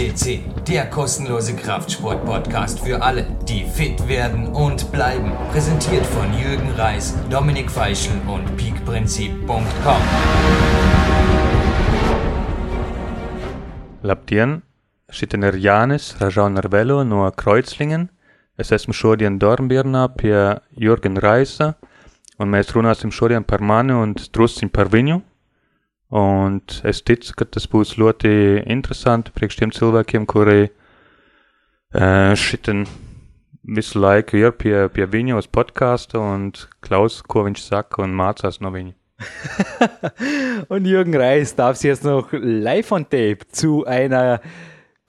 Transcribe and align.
FCC, 0.00 0.40
der 0.66 0.86
kostenlose 0.86 1.54
Kraftsport-Podcast 1.54 2.80
für 2.80 3.02
alle, 3.02 3.26
die 3.46 3.64
fit 3.64 4.08
werden 4.08 4.46
und 4.46 4.90
bleiben. 4.92 5.30
Präsentiert 5.52 6.06
von 6.06 6.32
Jürgen 6.32 6.70
Reis, 6.70 7.14
Dominik 7.28 7.70
Feischl 7.70 8.12
und 8.26 8.56
peakprinzip.com. 8.56 10.02
Labdien, 14.02 14.62
sitter 15.10 15.54
Janis 15.54 16.16
Rajan 16.18 16.54
Nervello 16.54 17.04
no 17.04 17.30
Kreuzlingen. 17.30 18.08
Es 18.56 18.72
esmu 18.72 18.94
šodien 18.96 19.38
Dornbirnā 19.38 20.08
pie 20.16 20.60
Jurgen 20.70 21.16
Raisa, 21.16 21.74
un 22.38 22.48
mēs 22.48 22.72
runāsim 22.72 23.12
šodien 23.12 23.44
par 23.44 23.60
mani 23.60 23.92
un 23.92 24.14
drusciņ 24.16 24.72
par 24.72 24.88
viņu. 24.88 25.20
Un 26.10 26.58
es 26.82 27.04
ticu, 27.06 27.36
ka 27.38 27.46
tas 27.46 27.68
būs 27.70 27.94
ļoti 28.00 28.30
interesanti 28.66 29.30
priekš 29.34 29.60
tiem 29.60 29.74
cilvēkiem, 29.74 30.26
kuri 30.26 30.64
uh, 30.66 32.32
šitien 32.34 32.82
visu 33.62 34.00
laiku 34.02 34.40
ir 34.40 34.56
pie, 34.58 34.74
pie 34.90 35.06
viņa 35.06 35.38
uz 35.38 35.46
podkāstu 35.46 36.18
un 36.18 36.48
klausa, 36.82 37.22
ko 37.22 37.44
viņš 37.46 37.62
saka 37.62 38.02
un 38.02 38.16
mācās 38.18 38.58
no 38.64 38.72
viņa. 38.74 38.96
und 40.72 40.86
Jürgen 40.88 41.14
Reis 41.14 41.54
darf 41.54 41.76
Sie 41.76 41.88
jetzt 41.88 42.04
noch 42.04 42.32
live 42.32 42.90
on 42.90 43.04
tape 43.04 43.46
zu 43.52 43.84
einer 43.84 44.40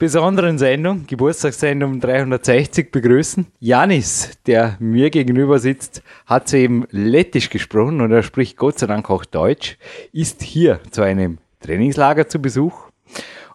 besonderen 0.02 0.58
Sendung, 0.58 1.06
Geburtstagssendung 1.06 2.00
360 2.00 2.90
begrüßen. 2.90 3.46
Janis, 3.60 4.32
der 4.48 4.76
mir 4.80 5.10
gegenüber 5.10 5.60
sitzt, 5.60 6.02
hat 6.26 6.48
soeben 6.48 6.88
lettisch 6.90 7.50
gesprochen 7.50 8.00
und 8.00 8.10
er 8.10 8.24
spricht 8.24 8.56
Gott 8.56 8.80
sei 8.80 8.88
Dank 8.88 9.08
auch 9.10 9.24
Deutsch, 9.24 9.78
ist 10.12 10.42
hier 10.42 10.80
zu 10.90 11.02
einem 11.02 11.38
Trainingslager 11.60 12.26
zu 12.26 12.42
Besuch 12.42 12.88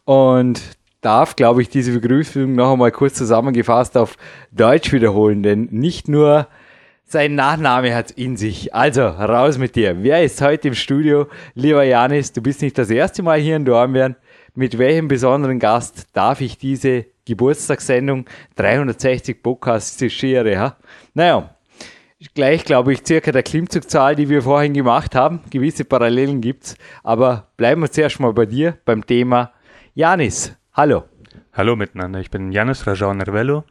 und 0.05 0.61
darf, 1.01 1.35
glaube 1.35 1.63
ich, 1.63 1.67
diese 1.67 1.91
Begrüßung 1.91 2.55
noch 2.55 2.71
einmal 2.71 2.91
kurz 2.91 3.15
zusammengefasst 3.15 3.97
auf 3.97 4.15
Deutsch 4.53 4.93
wiederholen, 4.93 5.43
denn 5.43 5.67
nicht 5.71 6.07
nur 6.07 6.47
sein 7.03 7.35
Nachname 7.35 7.93
hat 7.93 8.11
in 8.11 8.37
sich. 8.37 8.73
Also, 8.73 9.01
raus 9.01 9.57
mit 9.57 9.75
dir. 9.75 9.97
Wer 10.01 10.23
ist 10.23 10.41
heute 10.41 10.69
im 10.69 10.75
Studio? 10.75 11.27
Lieber 11.55 11.83
Janis, 11.83 12.31
du 12.31 12.41
bist 12.41 12.61
nicht 12.61 12.77
das 12.77 12.89
erste 12.89 13.21
Mal 13.21 13.37
hier 13.37 13.57
in 13.57 13.65
Dornbirn 13.65 14.15
mit 14.57 14.79
welchem 14.79 15.07
besonderen 15.07 15.59
Gast 15.59 16.07
darf 16.13 16.41
ich 16.41 16.57
diese 16.57 17.05
Geburtstagssendung 17.25 18.25
360 18.55 19.43
Podcasts 19.43 20.03
schere? 20.11 20.51
Ja? 20.51 20.77
Naja, 21.13 21.51
gleich 22.33 22.65
glaube 22.65 22.91
ich 22.91 23.05
circa 23.05 23.31
der 23.31 23.43
Klimmzugzahl, 23.43 24.15
die 24.15 24.29
wir 24.29 24.41
vorhin 24.41 24.73
gemacht 24.73 25.13
haben. 25.13 25.41
Gewisse 25.51 25.85
Parallelen 25.85 26.41
gibt 26.41 26.63
es, 26.65 26.75
aber 27.03 27.49
bleiben 27.55 27.81
wir 27.81 27.91
zuerst 27.91 28.19
mal 28.19 28.33
bei 28.33 28.47
dir 28.47 28.79
beim 28.83 29.05
Thema 29.05 29.51
Janis. 29.93 30.55
Hallo. 30.73 31.03
Hallo 31.53 31.75
miteinander, 31.75 32.19
ich 32.19 32.31
bin 32.31 32.51
Janis 32.51 32.87
Rajau 32.87 33.13
Nervello. 33.13 33.63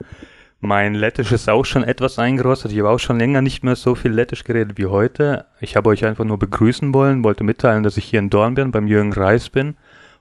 Mein 0.60 0.94
Lettisch 0.94 1.32
ist 1.32 1.50
auch 1.50 1.64
schon 1.64 1.82
etwas 1.82 2.20
eingerostet. 2.20 2.70
Ich 2.70 2.78
habe 2.78 2.90
auch 2.90 3.00
schon 3.00 3.18
länger 3.18 3.42
nicht 3.42 3.64
mehr 3.64 3.74
so 3.74 3.96
viel 3.96 4.12
Lettisch 4.12 4.44
geredet 4.44 4.78
wie 4.78 4.86
heute. 4.86 5.46
Ich 5.60 5.76
habe 5.76 5.88
euch 5.88 6.04
einfach 6.04 6.24
nur 6.24 6.38
begrüßen 6.38 6.94
wollen, 6.94 7.24
wollte 7.24 7.42
mitteilen, 7.42 7.82
dass 7.82 7.96
ich 7.96 8.04
hier 8.04 8.20
in 8.20 8.30
Dornbirn 8.30 8.70
beim 8.70 8.86
Jürgen 8.86 9.12
Reis 9.12 9.50
bin 9.50 9.74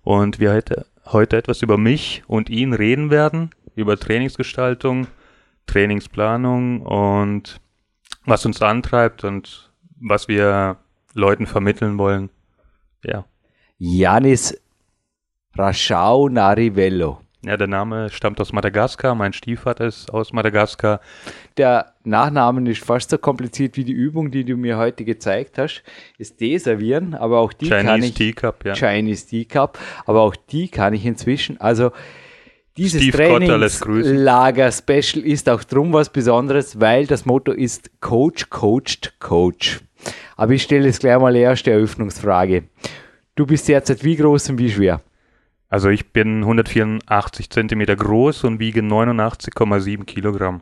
und 0.05 0.39
wir 0.39 0.53
heute, 0.53 0.85
heute 1.05 1.35
etwas 1.35 1.61
über 1.63 1.77
mich 1.77 2.23
und 2.27 2.49
ihn 2.49 2.73
reden 2.73 3.09
werden, 3.09 3.49
über 3.75 3.97
Trainingsgestaltung, 3.97 5.07
Trainingsplanung 5.65 6.83
und 6.83 7.59
was 8.23 8.45
uns 8.45 8.61
antreibt 8.61 9.23
und 9.23 9.71
was 9.99 10.27
wir 10.27 10.77
Leuten 11.13 11.47
vermitteln 11.47 11.97
wollen. 11.97 12.29
Ja. 13.03 13.25
Janis 13.77 14.55
Raschau 15.55 16.29
Narivello. 16.29 17.24
Ja, 17.45 17.57
der 17.57 17.67
Name 17.67 18.09
stammt 18.09 18.41
aus 18.41 18.53
Madagaskar. 18.53 19.13
Mein 19.13 19.31
Stiefvater 19.31 19.85
ist 19.85 20.11
aus 20.11 20.33
Madagaskar. 20.33 20.99
Der 21.57 21.93
Nachname 22.03 22.67
ist 22.71 22.83
fast 22.83 23.11
so 23.11 23.19
kompliziert 23.19 23.77
wie 23.77 23.83
die 23.83 23.93
Übung, 23.93 24.31
die 24.31 24.43
du 24.43 24.57
mir 24.57 24.77
heute 24.77 25.05
gezeigt 25.05 25.59
hast. 25.59 25.83
Ist 26.17 26.41
deservieren, 26.41 27.13
aber 27.13 27.39
auch 27.39 27.53
die 27.53 27.67
Chinese 27.67 27.85
kann 27.85 28.03
ich. 28.03 28.13
Teacup, 28.15 28.65
ja. 28.65 28.73
Chinese 28.73 29.27
Teacup, 29.27 29.77
aber 30.07 30.21
auch 30.21 30.35
die 30.35 30.69
kann 30.69 30.95
ich 30.95 31.05
inzwischen. 31.05 31.61
Also 31.61 31.91
dieses 32.77 33.07
Trainingslager-Special 33.09 35.23
ist 35.23 35.47
auch 35.47 35.63
drum 35.63 35.93
was 35.93 36.09
Besonderes, 36.09 36.79
weil 36.79 37.05
das 37.05 37.25
Motto 37.25 37.51
ist 37.51 38.01
Coach, 38.01 38.49
Coached, 38.49 39.19
Coach. 39.19 39.81
Aber 40.35 40.53
ich 40.53 40.63
stelle 40.63 40.87
jetzt 40.87 41.01
gleich 41.01 41.19
mal 41.19 41.33
die 41.33 41.41
erste 41.41 41.71
Eröffnungsfrage. 41.71 42.63
Du 43.35 43.45
bist 43.45 43.67
derzeit 43.67 44.03
wie 44.03 44.15
groß 44.15 44.49
und 44.49 44.57
wie 44.57 44.71
schwer? 44.71 44.99
Also 45.75 45.89
ich 45.89 46.13
bin 46.13 46.37
184 46.43 47.49
Zentimeter 47.49 47.97
groß 47.97 48.45
und 48.45 48.59
wiege 48.59 48.79
89,7 48.79 50.05
Kilogramm. 50.05 50.61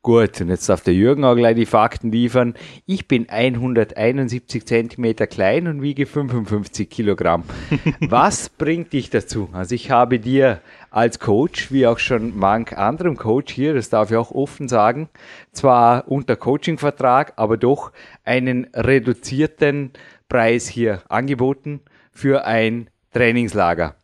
Gut, 0.00 0.40
und 0.40 0.48
jetzt 0.48 0.70
darf 0.70 0.80
der 0.82 0.94
Jürgen 0.94 1.22
auch 1.24 1.34
gleich 1.34 1.54
die 1.54 1.66
Fakten 1.66 2.10
liefern. 2.10 2.54
Ich 2.86 3.06
bin 3.06 3.28
171 3.28 4.64
Zentimeter 4.64 5.26
klein 5.26 5.66
und 5.66 5.82
wiege 5.82 6.06
55 6.06 6.88
Kilogramm. 6.88 7.44
Was 8.00 8.48
bringt 8.48 8.94
dich 8.94 9.10
dazu? 9.10 9.50
Also 9.52 9.74
ich 9.74 9.90
habe 9.90 10.18
dir 10.18 10.62
als 10.90 11.20
Coach, 11.20 11.70
wie 11.70 11.86
auch 11.86 11.98
schon 11.98 12.34
manch 12.34 12.74
anderem 12.74 13.18
Coach 13.18 13.52
hier, 13.52 13.74
das 13.74 13.90
darf 13.90 14.10
ich 14.10 14.16
auch 14.16 14.30
offen 14.30 14.66
sagen, 14.66 15.10
zwar 15.52 16.08
unter 16.08 16.36
Coachingvertrag, 16.36 17.34
aber 17.36 17.58
doch 17.58 17.92
einen 18.24 18.66
reduzierten 18.72 19.90
Preis 20.30 20.68
hier 20.68 21.02
angeboten 21.10 21.82
für 22.12 22.46
ein 22.46 22.88
Trainingslager. 23.12 23.97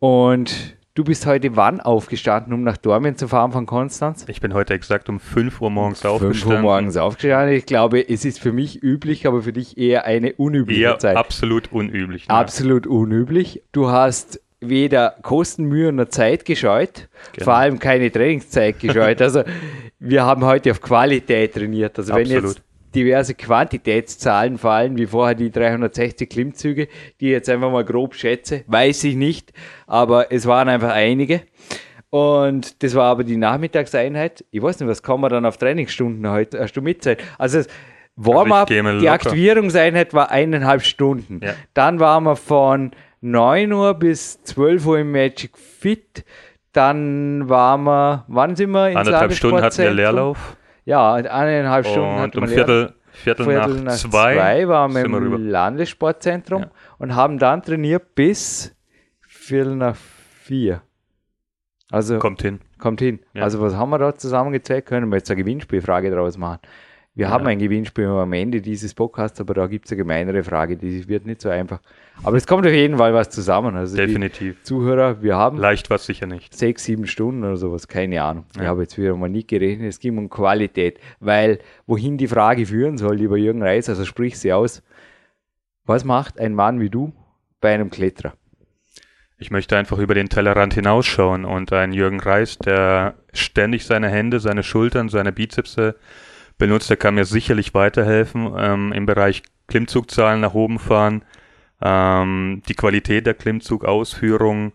Und 0.00 0.76
du 0.94 1.04
bist 1.04 1.26
heute 1.26 1.56
wann 1.56 1.80
aufgestanden, 1.80 2.52
um 2.52 2.62
nach 2.62 2.76
Dortmund 2.76 3.18
zu 3.18 3.28
fahren 3.28 3.52
von 3.52 3.66
Konstanz? 3.66 4.24
Ich 4.28 4.40
bin 4.40 4.54
heute 4.54 4.74
exakt 4.74 5.08
um 5.08 5.18
5 5.18 5.60
Uhr 5.60 5.70
morgens 5.70 6.04
um 6.04 6.12
aufgestanden. 6.12 6.40
5 6.40 6.54
Uhr 6.54 6.60
morgens 6.60 6.96
aufgestanden. 6.96 7.56
Ich 7.56 7.66
glaube, 7.66 8.08
es 8.08 8.24
ist 8.24 8.38
für 8.38 8.52
mich 8.52 8.82
üblich, 8.82 9.26
aber 9.26 9.42
für 9.42 9.52
dich 9.52 9.76
eher 9.76 10.04
eine 10.04 10.34
unübliche 10.34 10.82
eher 10.82 10.98
Zeit. 10.98 11.16
Absolut 11.16 11.72
unüblich. 11.72 12.28
Ne? 12.28 12.34
Absolut 12.34 12.86
unüblich. 12.86 13.62
Du 13.72 13.88
hast 13.88 14.40
weder 14.60 15.16
Kosten, 15.22 15.64
Mühe 15.64 15.92
noch 15.92 16.08
Zeit 16.08 16.44
gescheut, 16.44 17.08
genau. 17.32 17.44
vor 17.44 17.54
allem 17.54 17.78
keine 17.78 18.10
Trainingszeit 18.10 18.80
gescheut. 18.80 19.22
Also 19.22 19.42
wir 19.98 20.24
haben 20.24 20.44
heute 20.44 20.70
auf 20.70 20.80
Qualität 20.80 21.54
trainiert. 21.54 21.98
Also 21.98 22.12
Absolut. 22.12 22.30
wenn 22.30 22.44
jetzt 22.44 22.62
diverse 22.94 23.34
Quantitätszahlen 23.34 24.58
fallen, 24.58 24.96
wie 24.96 25.06
vorher 25.06 25.34
die 25.34 25.50
360 25.50 26.28
Klimmzüge, 26.28 26.88
die 27.20 27.26
ich 27.26 27.32
jetzt 27.32 27.48
einfach 27.48 27.70
mal 27.70 27.84
grob 27.84 28.14
schätze, 28.14 28.64
weiß 28.66 29.04
ich 29.04 29.16
nicht, 29.16 29.52
aber 29.86 30.32
es 30.32 30.46
waren 30.46 30.68
einfach 30.68 30.92
einige. 30.92 31.42
Und 32.10 32.82
das 32.82 32.94
war 32.94 33.04
aber 33.04 33.24
die 33.24 33.36
Nachmittagseinheit. 33.36 34.44
Ich 34.50 34.62
weiß 34.62 34.80
nicht, 34.80 34.88
was 34.88 35.02
kann 35.02 35.20
man 35.20 35.30
dann 35.30 35.44
auf 35.44 35.58
Trainingsstunden 35.58 36.30
heute? 36.30 36.60
Hast 36.60 36.72
du 36.72 36.80
Mitzeit? 36.82 37.22
Also 37.36 37.62
Warm-up, 38.16 38.70
also 38.70 38.98
die 38.98 39.08
Aktivierungseinheit 39.08 40.12
war 40.12 40.30
eineinhalb 40.30 40.82
Stunden. 40.82 41.40
Ja. 41.42 41.54
Dann 41.74 42.00
waren 42.00 42.24
wir 42.24 42.34
von 42.34 42.90
9 43.20 43.72
Uhr 43.72 43.94
bis 43.94 44.42
12 44.42 44.86
Uhr 44.86 44.98
im 44.98 45.12
Magic 45.12 45.56
Fit. 45.56 46.24
Dann 46.72 47.48
waren 47.48 47.84
wir, 47.84 48.24
wann 48.28 48.56
sind 48.56 48.70
wir 48.70 48.88
ins 48.88 48.96
Anderthalb 48.96 49.32
Stunden 49.34 49.62
hatten 49.62 49.78
wir 49.78 49.90
Leerlauf. 49.92 50.56
Ja, 50.88 51.12
eineinhalb 51.12 51.84
Stunden. 51.84 52.18
Und 52.18 52.34
um 52.34 52.48
Viertel, 52.48 52.94
Viertel, 53.10 53.44
Viertel, 53.44 53.82
nach, 53.82 53.92
zwei, 53.92 54.34
zwei 54.36 54.68
waren 54.68 54.94
wir 54.94 55.04
im 55.04 55.50
Landessportzentrum 55.50 56.62
ja. 56.62 56.70
und 56.96 57.14
haben 57.14 57.38
dann 57.38 57.62
trainiert 57.62 58.14
bis 58.14 58.74
Viertel 59.20 59.76
nach 59.76 59.96
vier. 59.96 60.80
Also 61.90 62.18
kommt 62.18 62.40
hin. 62.40 62.60
Kommt 62.78 63.00
hin. 63.00 63.20
Ja. 63.34 63.42
Also 63.42 63.60
was 63.60 63.76
haben 63.76 63.90
wir 63.90 63.98
da 63.98 64.14
zusammengezählt? 64.14 64.86
Können 64.86 65.10
wir 65.10 65.16
jetzt 65.16 65.30
eine 65.30 65.36
Gewinnspielfrage 65.42 66.10
draus 66.10 66.38
machen? 66.38 66.60
Wir 67.18 67.24
ja. 67.24 67.30
haben 67.32 67.48
ein 67.48 67.58
Gewinnspiel 67.58 68.06
am 68.06 68.32
Ende 68.32 68.60
dieses 68.60 68.94
Podcasts, 68.94 69.40
aber 69.40 69.52
da 69.52 69.66
gibt 69.66 69.86
es 69.86 69.90
eine 69.90 69.96
gemeinere 69.96 70.44
Frage, 70.44 70.76
die 70.76 71.08
wird 71.08 71.26
nicht 71.26 71.40
so 71.40 71.48
einfach. 71.48 71.80
Aber 72.22 72.36
es 72.36 72.46
kommt 72.46 72.64
auf 72.64 72.72
jeden 72.72 72.98
Fall 72.98 73.12
was 73.12 73.28
zusammen. 73.28 73.74
Also 73.74 73.96
Definitiv. 73.96 74.62
Zuhörer, 74.62 75.20
wir 75.20 75.34
haben. 75.34 75.58
Leicht 75.58 75.90
was 75.90 76.06
sicher 76.06 76.28
nicht. 76.28 76.54
Sechs, 76.54 76.84
sieben 76.84 77.08
Stunden 77.08 77.42
oder 77.42 77.56
sowas, 77.56 77.88
keine 77.88 78.22
Ahnung. 78.22 78.44
Ja. 78.54 78.62
Ich 78.62 78.68
habe 78.68 78.82
jetzt 78.82 78.96
wieder 78.96 79.16
mal 79.16 79.28
nicht 79.28 79.48
gerechnet. 79.48 79.88
Es 79.88 79.98
ging 79.98 80.16
um 80.16 80.30
Qualität, 80.30 81.00
weil 81.18 81.58
wohin 81.88 82.18
die 82.18 82.28
Frage 82.28 82.66
führen 82.66 82.98
soll, 82.98 83.16
lieber 83.16 83.36
Jürgen 83.36 83.64
Reis, 83.64 83.88
also 83.88 84.04
sprich 84.04 84.38
sie 84.38 84.52
aus. 84.52 84.84
Was 85.86 86.04
macht 86.04 86.38
ein 86.38 86.54
Mann 86.54 86.78
wie 86.78 86.88
du 86.88 87.12
bei 87.60 87.74
einem 87.74 87.90
Kletterer? 87.90 88.34
Ich 89.38 89.50
möchte 89.50 89.76
einfach 89.76 89.98
über 89.98 90.14
den 90.14 90.28
Tellerrand 90.28 90.74
hinausschauen 90.74 91.44
und 91.44 91.72
ein 91.72 91.92
Jürgen 91.92 92.20
Reis, 92.20 92.58
der 92.58 93.14
ständig 93.32 93.86
seine 93.86 94.08
Hände, 94.08 94.38
seine 94.38 94.62
Schultern, 94.62 95.08
seine 95.08 95.32
Bizepse 95.32 95.96
benutzt, 96.58 96.90
der 96.90 96.96
kann 96.96 97.14
mir 97.14 97.24
sicherlich 97.24 97.72
weiterhelfen 97.74 98.52
ähm, 98.58 98.92
im 98.92 99.06
Bereich 99.06 99.42
Klimmzugzahlen 99.68 100.40
nach 100.40 100.54
oben 100.54 100.78
fahren, 100.78 101.24
ähm, 101.80 102.62
die 102.68 102.74
Qualität 102.74 103.26
der 103.26 103.34
Klimmzugausführung, 103.34 104.72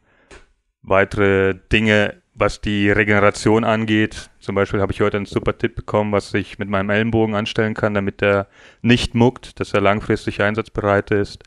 weitere 0.81 1.55
Dinge, 1.71 2.21
was 2.35 2.61
die 2.61 2.89
Regeneration 2.89 3.63
angeht. 3.63 4.29
Zum 4.39 4.55
Beispiel 4.55 4.81
habe 4.81 4.91
ich 4.91 5.01
heute 5.01 5.17
einen 5.17 5.25
super 5.25 5.57
Tipp 5.57 5.75
bekommen, 5.75 6.11
was 6.11 6.33
ich 6.33 6.57
mit 6.57 6.69
meinem 6.69 6.89
Ellenbogen 6.89 7.35
anstellen 7.35 7.73
kann, 7.73 7.93
damit 7.93 8.21
er 8.21 8.47
nicht 8.81 9.13
muckt, 9.13 9.59
dass 9.59 9.73
er 9.73 9.81
langfristig 9.81 10.41
einsatzbereit 10.41 11.11
ist. 11.11 11.43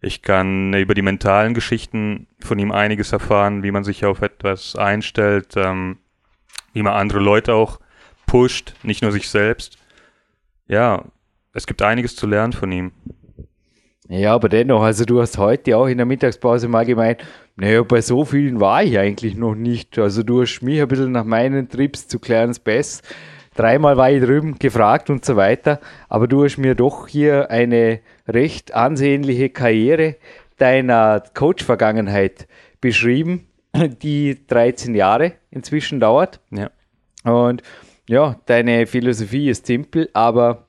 Ich 0.00 0.22
kann 0.22 0.74
über 0.74 0.94
die 0.94 1.02
mentalen 1.02 1.54
Geschichten 1.54 2.26
von 2.40 2.58
ihm 2.58 2.72
einiges 2.72 3.12
erfahren, 3.12 3.62
wie 3.62 3.70
man 3.70 3.84
sich 3.84 4.04
auf 4.04 4.20
etwas 4.22 4.76
einstellt, 4.76 5.54
ähm, 5.56 5.98
wie 6.72 6.82
man 6.82 6.94
andere 6.94 7.20
Leute 7.20 7.54
auch 7.54 7.80
pusht, 8.26 8.74
nicht 8.82 9.02
nur 9.02 9.12
sich 9.12 9.28
selbst. 9.28 9.78
Ja, 10.68 11.04
es 11.52 11.66
gibt 11.66 11.82
einiges 11.82 12.16
zu 12.16 12.26
lernen 12.26 12.52
von 12.52 12.70
ihm. 12.72 12.92
Ja, 14.08 14.34
aber 14.34 14.48
dennoch, 14.48 14.82
also 14.82 15.04
du 15.04 15.20
hast 15.20 15.38
heute 15.38 15.76
auch 15.76 15.86
in 15.86 15.96
der 15.96 16.06
Mittagspause 16.06 16.68
mal 16.68 16.84
gemeint, 16.84 17.24
naja, 17.56 17.82
bei 17.82 18.00
so 18.00 18.24
vielen 18.24 18.60
war 18.60 18.82
ich 18.84 18.98
eigentlich 18.98 19.34
noch 19.34 19.54
nicht. 19.54 19.98
Also 19.98 20.22
du 20.22 20.42
hast 20.42 20.60
mich 20.60 20.80
ein 20.80 20.88
bisschen 20.88 21.12
nach 21.12 21.24
meinen 21.24 21.68
Trips 21.68 22.06
zu 22.06 22.18
Clarence 22.18 22.60
Bass, 22.60 23.02
dreimal 23.56 23.96
war 23.96 24.10
ich 24.10 24.22
drüben 24.22 24.58
gefragt 24.58 25.10
und 25.10 25.24
so 25.24 25.36
weiter, 25.36 25.80
aber 26.08 26.28
du 26.28 26.44
hast 26.44 26.58
mir 26.58 26.74
doch 26.74 27.08
hier 27.08 27.50
eine 27.50 28.00
recht 28.28 28.74
ansehnliche 28.74 29.48
Karriere 29.48 30.16
deiner 30.58 31.22
Coach-Vergangenheit 31.34 32.46
beschrieben, 32.80 33.48
die 34.02 34.46
13 34.46 34.94
Jahre 34.94 35.32
inzwischen 35.50 35.98
dauert. 35.98 36.40
Ja. 36.50 36.70
Und 37.24 37.62
ja, 38.08 38.36
deine 38.46 38.86
Philosophie 38.86 39.48
ist 39.48 39.66
simpel, 39.66 40.08
aber 40.12 40.66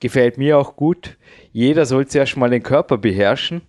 gefällt 0.00 0.38
mir 0.38 0.58
auch 0.58 0.76
gut. 0.76 1.16
Jeder 1.52 1.86
soll 1.86 2.06
zuerst 2.06 2.36
mal 2.36 2.50
den 2.50 2.62
Körper 2.62 2.98
beherrschen, 2.98 3.62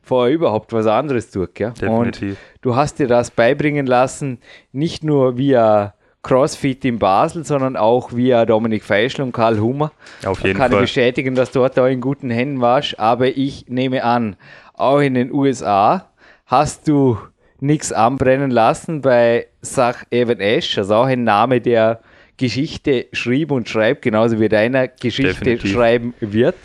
bevor 0.00 0.26
er 0.26 0.32
überhaupt 0.32 0.72
was 0.72 0.86
anderes 0.86 1.30
tut. 1.30 1.54
Gell? 1.54 1.72
Definitiv. 1.80 2.30
Und 2.30 2.38
du 2.62 2.76
hast 2.76 2.98
dir 2.98 3.06
das 3.06 3.30
beibringen 3.30 3.86
lassen, 3.86 4.38
nicht 4.72 5.04
nur 5.04 5.36
via 5.36 5.94
CrossFit 6.22 6.84
in 6.86 6.98
Basel, 6.98 7.44
sondern 7.44 7.76
auch 7.76 8.12
via 8.12 8.46
Dominik 8.46 8.82
Feischl 8.82 9.22
und 9.22 9.32
Karl 9.32 9.60
Hummer. 9.60 9.92
Auf 10.24 10.42
jeden 10.42 10.58
kann 10.58 10.72
Fall. 10.72 10.80
ich 10.80 10.84
bestätigen, 10.86 11.34
dass 11.34 11.52
du 11.52 11.60
dort 11.60 11.78
auch 11.78 11.86
in 11.86 12.00
guten 12.00 12.30
Händen 12.30 12.60
warst. 12.60 12.98
Aber 12.98 13.28
ich 13.28 13.66
nehme 13.68 14.02
an, 14.02 14.36
auch 14.72 15.00
in 15.00 15.14
den 15.14 15.32
USA 15.32 16.08
hast 16.46 16.88
du 16.88 17.18
nichts 17.60 17.92
anbrennen 17.92 18.50
lassen 18.50 19.02
bei 19.02 19.46
Sach 19.60 20.04
Evan 20.10 20.40
Ash, 20.40 20.76
also 20.78 20.96
auch 20.96 21.06
ein 21.06 21.24
Name, 21.24 21.60
der 21.60 22.00
Geschichte 22.36 23.06
schrieb 23.12 23.50
und 23.50 23.68
schreibt, 23.68 24.02
genauso 24.02 24.40
wie 24.40 24.48
deiner 24.48 24.88
Geschichte 24.88 25.44
Definitiv. 25.44 25.72
schreiben 25.72 26.14
wird. 26.20 26.56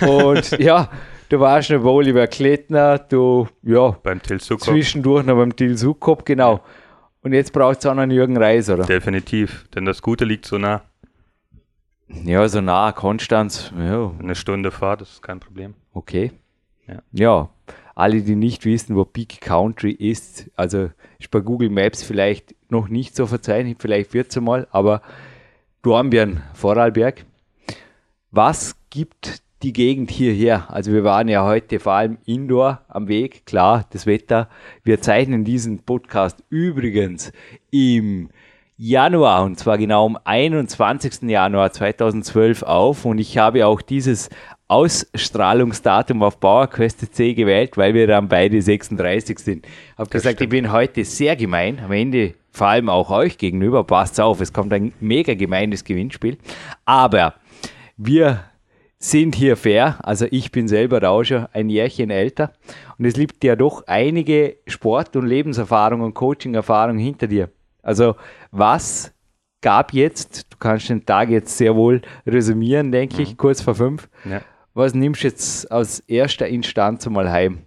Und 0.00 0.50
ja, 0.58 0.90
du 1.28 1.40
warst 1.40 1.70
noch 1.70 1.82
bei 1.82 1.88
Oliver 1.88 2.26
Klettner, 2.26 2.98
du, 2.98 3.48
ja, 3.62 3.90
Beim 4.02 4.20
zwischendurch 4.22 5.24
noch 5.24 5.36
beim 5.36 5.54
Till 5.54 5.76
Sukop, 5.76 6.24
genau. 6.24 6.60
Und 7.22 7.32
jetzt 7.32 7.52
braucht 7.52 7.78
es 7.78 7.86
auch 7.86 7.94
noch 7.94 8.02
einen 8.02 8.12
Jürgen 8.12 8.36
Reis, 8.36 8.70
oder? 8.70 8.84
Definitiv, 8.84 9.66
denn 9.74 9.84
das 9.84 10.02
Gute 10.02 10.24
liegt 10.24 10.46
so 10.46 10.58
nah. 10.58 10.82
Ja, 12.08 12.46
so 12.48 12.60
nah, 12.60 12.92
Konstanz, 12.92 13.72
ja, 13.76 14.12
Eine 14.20 14.34
Stunde 14.36 14.70
Fahrt, 14.70 15.00
das 15.00 15.10
ist 15.12 15.22
kein 15.22 15.40
Problem. 15.40 15.74
okay. 15.92 16.32
Ja. 16.88 17.02
ja, 17.10 17.48
alle, 17.96 18.20
die 18.20 18.36
nicht 18.36 18.64
wissen, 18.64 18.94
wo 18.94 19.04
Big 19.04 19.40
Country 19.40 19.90
ist, 19.90 20.48
also 20.54 20.90
ist 21.18 21.30
bei 21.32 21.40
Google 21.40 21.70
Maps 21.70 22.02
vielleicht 22.04 22.54
noch 22.70 22.88
nicht 22.88 23.16
so 23.16 23.26
verzeichnet, 23.26 23.78
vielleicht 23.80 24.14
wird 24.14 24.30
es 24.30 24.40
mal, 24.40 24.66
aber 24.70 25.02
Dornbirn, 25.82 26.42
Vorarlberg. 26.54 27.24
Was 28.30 28.76
gibt 28.90 29.42
die 29.62 29.72
Gegend 29.72 30.10
hierher? 30.10 30.70
Also 30.70 30.92
wir 30.92 31.04
waren 31.04 31.28
ja 31.28 31.44
heute 31.44 31.80
vor 31.80 31.92
allem 31.92 32.18
indoor 32.24 32.82
am 32.88 33.08
Weg, 33.08 33.46
klar, 33.46 33.86
das 33.90 34.06
Wetter. 34.06 34.48
Wir 34.82 35.00
zeichnen 35.00 35.44
diesen 35.44 35.78
Podcast 35.80 36.42
übrigens 36.50 37.32
im 37.70 38.30
Januar 38.76 39.44
und 39.44 39.58
zwar 39.58 39.78
genau 39.78 40.04
am 40.04 40.18
21. 40.22 41.22
Januar 41.22 41.72
2012 41.72 42.62
auf 42.62 43.06
und 43.06 43.18
ich 43.18 43.38
habe 43.38 43.66
auch 43.66 43.80
dieses 43.80 44.28
Ausstrahlungsdatum 44.68 46.22
auf 46.22 46.40
PowerQuest 46.40 47.14
C 47.14 47.34
gewählt, 47.34 47.76
weil 47.76 47.94
wir 47.94 48.06
dann 48.06 48.28
beide 48.28 48.60
36 48.60 49.38
sind. 49.38 49.66
Habe 49.96 50.10
gesagt, 50.10 50.40
ich 50.40 50.48
bin 50.48 50.72
heute 50.72 51.04
sehr 51.04 51.36
gemein, 51.36 51.78
am 51.78 51.92
Ende 51.92 52.34
vor 52.50 52.68
allem 52.68 52.88
auch 52.88 53.10
euch 53.10 53.38
gegenüber, 53.38 53.84
passt 53.84 54.20
auf, 54.20 54.40
es 54.40 54.52
kommt 54.52 54.72
ein 54.72 54.92
mega 54.98 55.34
gemeines 55.34 55.84
Gewinnspiel, 55.84 56.38
aber 56.84 57.34
wir 57.96 58.44
sind 58.98 59.34
hier 59.34 59.56
fair, 59.56 59.98
also 60.02 60.26
ich 60.30 60.50
bin 60.50 60.66
selber 60.66 61.24
schon 61.24 61.46
ein 61.52 61.68
Jährchen 61.68 62.10
älter 62.10 62.52
und 62.98 63.04
es 63.04 63.16
liegt 63.16 63.44
ja 63.44 63.54
doch 63.54 63.86
einige 63.86 64.56
Sport- 64.66 65.14
und 65.16 65.26
Lebenserfahrung 65.26 66.00
und 66.00 66.14
Coaching-Erfahrung 66.14 66.98
hinter 66.98 67.26
dir. 67.26 67.50
Also 67.82 68.16
was 68.50 69.12
gab 69.60 69.92
jetzt, 69.92 70.52
du 70.52 70.56
kannst 70.58 70.88
den 70.88 71.04
Tag 71.04 71.28
jetzt 71.28 71.56
sehr 71.56 71.76
wohl 71.76 72.00
resümieren, 72.26 72.90
denke 72.90 73.22
ich, 73.22 73.36
kurz 73.36 73.60
vor 73.60 73.74
fünf. 73.74 74.08
Ja. 74.24 74.40
Was 74.76 74.92
nimmst 74.92 75.22
du 75.22 75.28
jetzt 75.28 75.70
aus 75.72 76.00
erster 76.00 76.48
Instanz 76.48 77.08
mal 77.08 77.30
heim? 77.30 77.60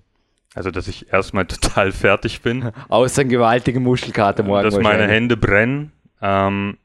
Also, 0.54 0.70
dass 0.70 0.88
ich 0.88 1.12
erstmal 1.12 1.48
total 1.48 1.92
fertig 1.92 2.42
bin, 2.42 2.72
Außer 2.90 3.22
einen 3.22 3.32
gewaltigen 3.32 3.82
Muschelkater 3.82 4.44
morgen 4.44 4.64
dass 4.64 4.80
meine. 4.80 5.08
Hände 5.08 5.36
brennen. 5.36 5.92
Ähm, 6.22 6.78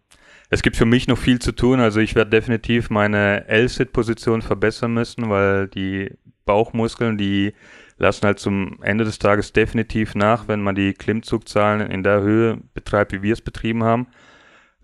es 0.49 0.63
gibt 0.63 0.77
für 0.77 0.87
mich 0.87 1.09
noch 1.09 1.19
viel 1.19 1.41
zu 1.41 1.53
tun. 1.53 1.79
Also, 1.79 2.01
ich 2.01 2.15
werde 2.15 2.31
definitiv 2.31 2.89
meine 2.89 3.47
L-Sit-Position 3.49 4.41
verbessern 4.41 4.95
müssen, 4.95 5.29
weil 5.29 5.69
die 5.69 6.11
Bauchmuskeln, 6.47 7.19
die 7.19 7.53
lassen 7.99 8.25
halt 8.25 8.39
zum 8.39 8.79
Ende 8.83 9.05
des 9.05 9.19
Tages 9.19 9.53
definitiv 9.53 10.15
nach, 10.15 10.49
wenn 10.49 10.63
man 10.63 10.75
die 10.75 10.95
Klimmzugzahlen 10.95 11.91
in 11.91 12.03
der 12.03 12.23
Höhe 12.23 12.61
betreibt, 12.73 13.13
wie 13.13 13.21
wir 13.21 13.35
es 13.35 13.43
betrieben 13.43 13.85
haben. 13.85 14.07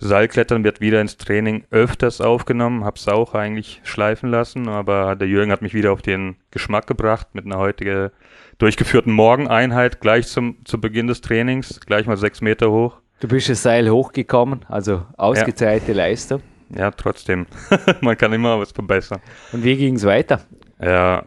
Seilklettern 0.01 0.65
wird 0.65 0.81
wieder 0.81 1.01
ins 1.01 1.19
Training 1.19 1.65
öfters 1.71 2.21
aufgenommen, 2.21 2.85
hab's 2.85 3.07
auch 3.07 3.35
eigentlich 3.35 3.81
schleifen 3.85 4.31
lassen, 4.31 4.69
aber 4.69 5.15
der 5.15 5.29
Jürgen 5.29 5.53
hat 5.53 5.61
mich 5.61 5.75
wieder 5.75 5.93
auf 5.93 6.01
den 6.01 6.37
Geschmack 6.51 6.87
gebracht 6.87 7.29
mit 7.35 7.45
einer 7.45 7.59
heutigen 7.59 8.11
durchgeführten 8.59 9.13
Morgeneinheit 9.13 10.01
gleich 10.01 10.27
zum, 10.29 10.57
zu 10.65 10.81
Beginn 10.81 11.07
des 11.07 11.21
Trainings, 11.21 11.81
gleich 11.81 12.07
mal 12.07 12.17
sechs 12.17 12.41
Meter 12.41 12.71
hoch. 12.71 12.97
Du 13.21 13.29
bist 13.29 13.51
das 13.51 13.63
Seil 13.63 13.91
hochgekommen, 13.91 14.65
also 14.69 15.05
ausgezeichnete 15.19 15.93
Leistung. 15.93 16.43
Ja, 16.75 16.91
trotzdem. 16.91 17.47
Man 18.01 18.17
kann 18.17 18.33
immer 18.33 18.59
was 18.59 18.73
verbessern. 18.73 19.21
Und 19.53 19.65
wie 19.65 19.77
ging 19.77 19.97
es 19.97 20.05
weiter? 20.05 20.41
Ja, 20.81 21.25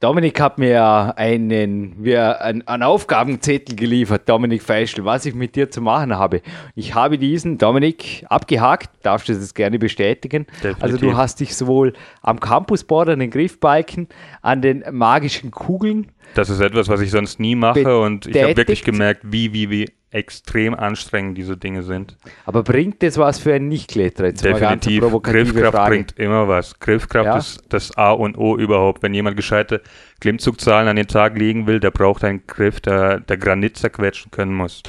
Dominik 0.00 0.40
hat 0.40 0.58
mir 0.58 1.14
einen, 1.16 2.04
wir, 2.04 2.40
einen, 2.40 2.66
einen 2.68 2.84
Aufgabenzettel 2.84 3.74
geliefert, 3.74 4.28
Dominik 4.28 4.62
Feischl, 4.62 5.04
was 5.04 5.26
ich 5.26 5.34
mit 5.34 5.56
dir 5.56 5.70
zu 5.70 5.80
machen 5.80 6.16
habe. 6.16 6.40
Ich 6.76 6.94
habe 6.94 7.18
diesen, 7.18 7.58
Dominik, 7.58 8.24
abgehakt, 8.28 8.90
darfst 9.02 9.28
du 9.28 9.34
das 9.34 9.54
gerne 9.54 9.80
bestätigen. 9.80 10.46
Definitiv. 10.62 10.82
Also 10.82 10.98
du 10.98 11.16
hast 11.16 11.40
dich 11.40 11.56
sowohl 11.56 11.94
am 12.22 12.38
Campusboard, 12.38 13.08
an 13.08 13.18
den 13.18 13.30
Griffbalken, 13.30 14.06
an 14.40 14.62
den 14.62 14.84
magischen 14.92 15.50
Kugeln, 15.50 16.06
das 16.34 16.50
ist 16.50 16.60
etwas, 16.60 16.88
was 16.88 17.00
ich 17.00 17.10
sonst 17.10 17.40
nie 17.40 17.54
mache 17.54 17.98
und 17.98 18.26
ich 18.26 18.40
habe 18.40 18.56
wirklich 18.56 18.84
gemerkt, 18.84 19.22
wie, 19.24 19.52
wie, 19.52 19.70
wie 19.70 19.86
extrem 20.10 20.74
anstrengend 20.74 21.36
diese 21.36 21.56
Dinge 21.56 21.82
sind. 21.82 22.16
aber 22.46 22.62
bringt 22.62 23.02
das 23.02 23.18
was 23.18 23.38
für 23.38 23.52
einen 23.54 23.68
Nichtkletterer? 23.68 24.32
Definitiv. 24.32 25.04
Griffkraft 25.22 25.74
Frage. 25.74 25.90
bringt 25.90 26.18
immer 26.18 26.48
was. 26.48 26.78
Griffkraft 26.80 27.26
Ja. 27.26 27.36
ist 27.36 27.62
das 27.68 27.96
A 27.96 28.12
und 28.12 28.38
O 28.38 28.56
überhaupt. 28.56 29.02
Wenn 29.02 29.12
jemand 29.12 29.36
gescheite 29.36 29.82
Klimmzugzahlen 30.20 30.88
an 30.88 30.96
den 30.96 31.08
Tag 31.08 31.36
legen 31.38 31.66
will, 31.66 31.78
der 31.80 31.90
braucht 31.90 32.24
einen 32.24 32.46
Griff, 32.46 32.80
der, 32.80 33.20
der 33.20 33.36
Granit 33.36 33.76
zerquetschen 33.76 34.30
können 34.30 34.54
muss. 34.54 34.82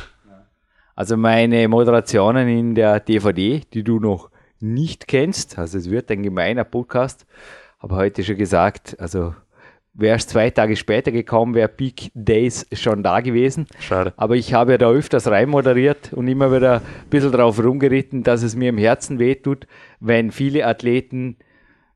Also 0.95 1.15
meine 1.17 1.67
Moderationen 1.67 2.47
in 2.47 2.75
der 2.75 2.99
DVD, 2.99 3.61
die 3.73 3.83
du 3.83 3.99
noch 3.99 4.29
nicht 4.59 5.07
kennst, 5.07 5.57
also 5.57 5.77
es 5.77 5.89
wird 5.89 6.11
ein 6.11 6.23
gemeiner 6.23 6.65
Podcast, 6.65 7.25
habe 7.79 7.95
heute 7.95 8.23
schon 8.23 8.35
gesagt, 8.37 8.97
also 8.99 9.33
wärst 9.99 10.29
zwei 10.31 10.49
Tage 10.49 10.75
später 10.75 11.11
gekommen, 11.11 11.53
wäre 11.55 11.67
Big 11.69 12.11
Days 12.13 12.65
schon 12.73 13.03
da 13.03 13.19
gewesen. 13.21 13.67
Schade. 13.79 14.13
Aber 14.17 14.35
ich 14.35 14.53
habe 14.53 14.71
ja 14.73 14.77
da 14.77 14.89
öfters 14.89 15.27
rein 15.27 15.49
moderiert 15.49 16.13
und 16.13 16.27
immer 16.27 16.51
wieder 16.55 16.75
ein 16.77 17.09
bisschen 17.09 17.31
drauf 17.31 17.61
rumgeritten, 17.63 18.23
dass 18.23 18.43
es 18.43 18.55
mir 18.55 18.69
im 18.69 18.77
Herzen 18.77 19.19
wehtut, 19.19 19.67
wenn 19.99 20.31
viele 20.31 20.65
Athleten 20.65 21.37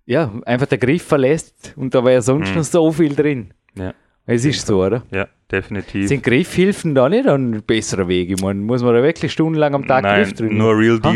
ja, 0.06 0.32
einfach 0.46 0.68
der 0.68 0.78
Griff 0.80 1.04
verlässt 1.04 1.74
und 1.78 1.96
da 1.96 2.04
war 2.04 2.12
ja 2.12 2.22
sonst 2.22 2.50
Mhm. 2.52 2.56
noch 2.58 2.64
so 2.64 2.92
viel 2.92 3.16
drin. 3.16 3.54
Ja, 3.78 3.94
Es 4.26 4.44
ist 4.46 4.68
so, 4.68 4.84
oder? 4.84 5.04
ja 5.12 5.28
definitiv. 5.52 6.08
Sind 6.08 6.24
Griffhilfen 6.24 6.94
da 6.96 7.08
nicht 7.08 7.28
ein 7.28 7.62
besserer 7.64 8.08
Weg? 8.08 8.30
Ich 8.32 8.42
meine, 8.42 8.60
muss 8.60 8.84
man 8.84 8.94
da 8.96 9.02
wirklich 9.04 9.32
stundenlang 9.32 9.76
am 9.76 9.88
Tag 9.88 10.04
Nein, 10.04 10.24
Griff 10.24 10.34
drücken? 10.34 10.58
nur 10.58 10.78
Real 10.78 11.00
Ha? 11.04 11.14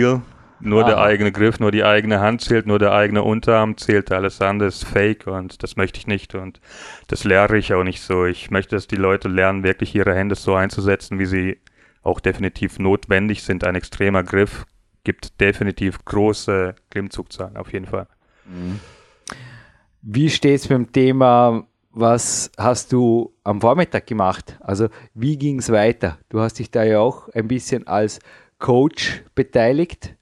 Nur 0.59 0.83
der 0.83 0.97
Aha. 0.97 1.05
eigene 1.05 1.31
Griff, 1.31 1.59
nur 1.59 1.71
die 1.71 1.83
eigene 1.83 2.19
Hand 2.19 2.41
zählt, 2.41 2.65
nur 2.65 2.79
der 2.79 2.91
eigene 2.91 3.23
Unterarm 3.23 3.77
zählt. 3.77 4.11
Alles 4.11 4.41
andere 4.41 4.69
ist 4.69 4.85
Fake 4.85 5.27
und 5.27 5.61
das 5.61 5.75
möchte 5.75 5.99
ich 5.99 6.07
nicht 6.07 6.35
und 6.35 6.59
das 7.07 7.23
lehre 7.23 7.57
ich 7.57 7.73
auch 7.73 7.83
nicht 7.83 8.01
so. 8.01 8.25
Ich 8.25 8.49
möchte, 8.49 8.75
dass 8.75 8.87
die 8.87 8.95
Leute 8.95 9.27
lernen, 9.27 9.63
wirklich 9.63 9.93
ihre 9.93 10.15
Hände 10.15 10.35
so 10.35 10.55
einzusetzen, 10.55 11.19
wie 11.19 11.25
sie 11.25 11.57
auch 12.01 12.19
definitiv 12.19 12.79
notwendig 12.79 13.43
sind. 13.43 13.63
Ein 13.63 13.75
extremer 13.75 14.23
Griff 14.23 14.65
gibt 15.03 15.39
definitiv 15.39 16.03
große 16.05 16.75
Klimmzugzahlen, 16.89 17.57
auf 17.57 17.71
jeden 17.71 17.85
Fall. 17.85 18.07
Wie 20.01 20.29
steht 20.29 20.61
es 20.61 20.67
beim 20.67 20.91
Thema, 20.91 21.67
was 21.91 22.51
hast 22.57 22.93
du 22.93 23.33
am 23.43 23.61
Vormittag 23.61 24.07
gemacht? 24.07 24.57
Also 24.59 24.87
wie 25.13 25.37
ging 25.37 25.59
es 25.59 25.71
weiter? 25.71 26.17
Du 26.29 26.39
hast 26.39 26.59
dich 26.59 26.71
da 26.71 26.83
ja 26.83 26.99
auch 26.99 27.29
ein 27.29 27.47
bisschen 27.47 27.87
als 27.87 28.19
Coach 28.59 29.23
beteiligt 29.35 30.16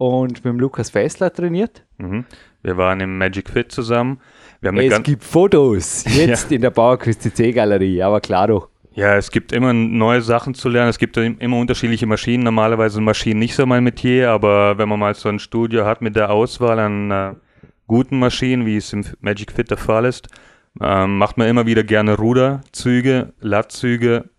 und 0.00 0.32
mit 0.32 0.46
dem 0.46 0.58
Lukas 0.58 0.88
Fessler 0.88 1.30
trainiert. 1.30 1.84
Mhm. 1.98 2.24
Wir 2.62 2.78
waren 2.78 3.00
im 3.00 3.18
Magic 3.18 3.50
Fit 3.50 3.70
zusammen. 3.70 4.18
Es 4.62 5.02
gibt 5.02 5.22
Fotos 5.22 6.04
jetzt 6.06 6.50
in 6.52 6.62
der 6.62 6.70
Bauerquist 6.70 7.20
CC 7.20 7.52
Galerie, 7.52 8.02
aber 8.02 8.22
klar 8.22 8.48
doch. 8.48 8.70
ja, 8.94 9.16
es 9.16 9.30
gibt 9.30 9.52
immer 9.52 9.74
neue 9.74 10.22
Sachen 10.22 10.54
zu 10.54 10.70
lernen. 10.70 10.88
Es 10.88 10.98
gibt 10.98 11.18
immer 11.18 11.58
unterschiedliche 11.58 12.06
Maschinen. 12.06 12.44
Normalerweise 12.44 12.94
sind 12.94 13.04
Maschinen 13.04 13.40
nicht 13.40 13.54
so 13.54 13.66
mein 13.66 13.84
Metier, 13.84 14.30
aber 14.30 14.78
wenn 14.78 14.88
man 14.88 14.98
mal 14.98 15.14
so 15.14 15.28
ein 15.28 15.38
Studio 15.38 15.84
hat 15.84 16.00
mit 16.00 16.16
der 16.16 16.30
Auswahl 16.30 16.78
an 16.78 17.10
äh, 17.10 17.34
guten 17.86 18.18
Maschinen, 18.18 18.64
wie 18.64 18.78
es 18.78 18.94
im 18.94 19.04
Magic 19.20 19.52
Fit 19.52 19.70
der 19.70 19.76
Fall 19.76 20.06
ist, 20.06 20.28
ähm, 20.80 21.18
macht 21.18 21.36
man 21.36 21.46
immer 21.46 21.66
wieder 21.66 21.84
gerne 21.84 22.16
Ruderzüge, 22.16 23.34
Lattzüge, 23.40 24.30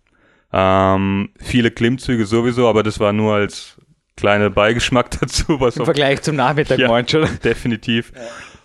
ähm, 0.51 1.29
viele 1.37 1.69
Klimmzüge 1.69 2.25
sowieso, 2.25 2.67
aber 2.67 2.81
das 2.81 2.99
war 2.99 3.13
nur 3.13 3.35
als 3.35 3.77
kleiner 4.21 4.49
Beigeschmack 4.49 5.11
dazu, 5.19 5.59
was 5.59 5.75
Im 5.77 5.85
Vergleich 5.85 6.21
zum 6.21 6.35
Nachmittag 6.35 6.79
Ja. 6.79 6.87
meinst 6.87 7.13
du? 7.13 7.25
definitiv. 7.43 8.13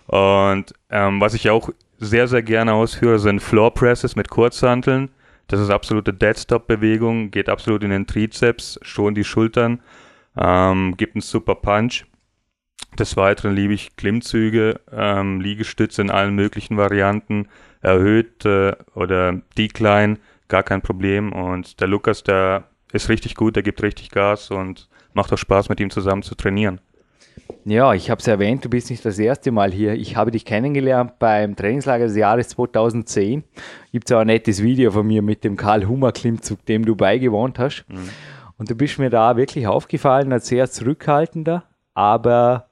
Und 0.07 0.73
ähm, 0.89 1.19
was 1.19 1.33
ich 1.33 1.49
auch 1.49 1.69
sehr, 1.97 2.27
sehr 2.27 2.43
gerne 2.43 2.73
ausführe, 2.73 3.19
sind 3.19 3.41
Floor 3.41 3.73
Presses 3.73 4.15
mit 4.15 4.29
Kurzhanteln. 4.29 5.09
Das 5.47 5.59
ist 5.59 5.69
absolute 5.69 6.13
Deadstop-Bewegung, 6.13 7.31
geht 7.31 7.49
absolut 7.49 7.83
in 7.83 7.89
den 7.89 8.05
Trizeps, 8.05 8.79
schon 8.83 9.15
die 9.15 9.23
Schultern, 9.23 9.79
ähm, 10.37 10.95
gibt 10.97 11.15
einen 11.15 11.21
super 11.21 11.55
Punch. 11.55 12.05
Des 12.99 13.17
Weiteren 13.17 13.55
liebe 13.55 13.73
ich 13.73 13.95
Klimmzüge, 13.95 14.79
ähm, 14.91 15.41
Liegestütze 15.41 16.01
in 16.01 16.11
allen 16.11 16.35
möglichen 16.35 16.77
Varianten, 16.77 17.47
erhöht 17.81 18.45
äh, 18.45 18.73
oder 18.93 19.41
Decline, 19.57 20.17
gar 20.47 20.63
kein 20.63 20.81
Problem. 20.81 21.31
Und 21.31 21.79
der 21.79 21.87
Lukas, 21.87 22.23
der 22.23 22.65
ist 22.93 23.09
richtig 23.09 23.35
gut, 23.35 23.55
der 23.55 23.63
gibt 23.63 23.83
richtig 23.83 24.11
Gas 24.11 24.51
und 24.51 24.87
macht 25.13 25.33
auch 25.33 25.37
Spaß, 25.37 25.69
mit 25.69 25.79
ihm 25.79 25.89
zusammen 25.89 26.23
zu 26.23 26.35
trainieren. 26.35 26.79
Ja, 27.65 27.93
ich 27.93 28.09
habe 28.09 28.19
es 28.19 28.27
erwähnt, 28.27 28.63
du 28.63 28.69
bist 28.69 28.89
nicht 28.89 29.03
das 29.03 29.19
erste 29.19 29.51
Mal 29.51 29.71
hier. 29.71 29.93
Ich 29.93 30.15
habe 30.15 30.31
dich 30.31 30.45
kennengelernt 30.45 31.19
beim 31.19 31.55
Trainingslager 31.55 32.05
des 32.05 32.15
Jahres 32.15 32.49
2010. 32.49 33.43
Gibt 33.91 34.09
es 34.09 34.15
auch 34.15 34.21
ein 34.21 34.27
nettes 34.27 34.63
Video 34.63 34.91
von 34.91 35.05
mir 35.05 35.21
mit 35.21 35.43
dem 35.43 35.57
Karl-Hummer-Klimmzug, 35.57 36.65
dem 36.65 36.85
du 36.85 36.95
beigewohnt 36.95 37.59
hast. 37.59 37.85
Und 38.57 38.69
du 38.69 38.75
bist 38.75 38.99
mir 38.99 39.09
da 39.09 39.37
wirklich 39.37 39.67
aufgefallen 39.67 40.31
als 40.31 40.47
sehr 40.47 40.69
zurückhaltender, 40.69 41.63
aber 41.93 42.69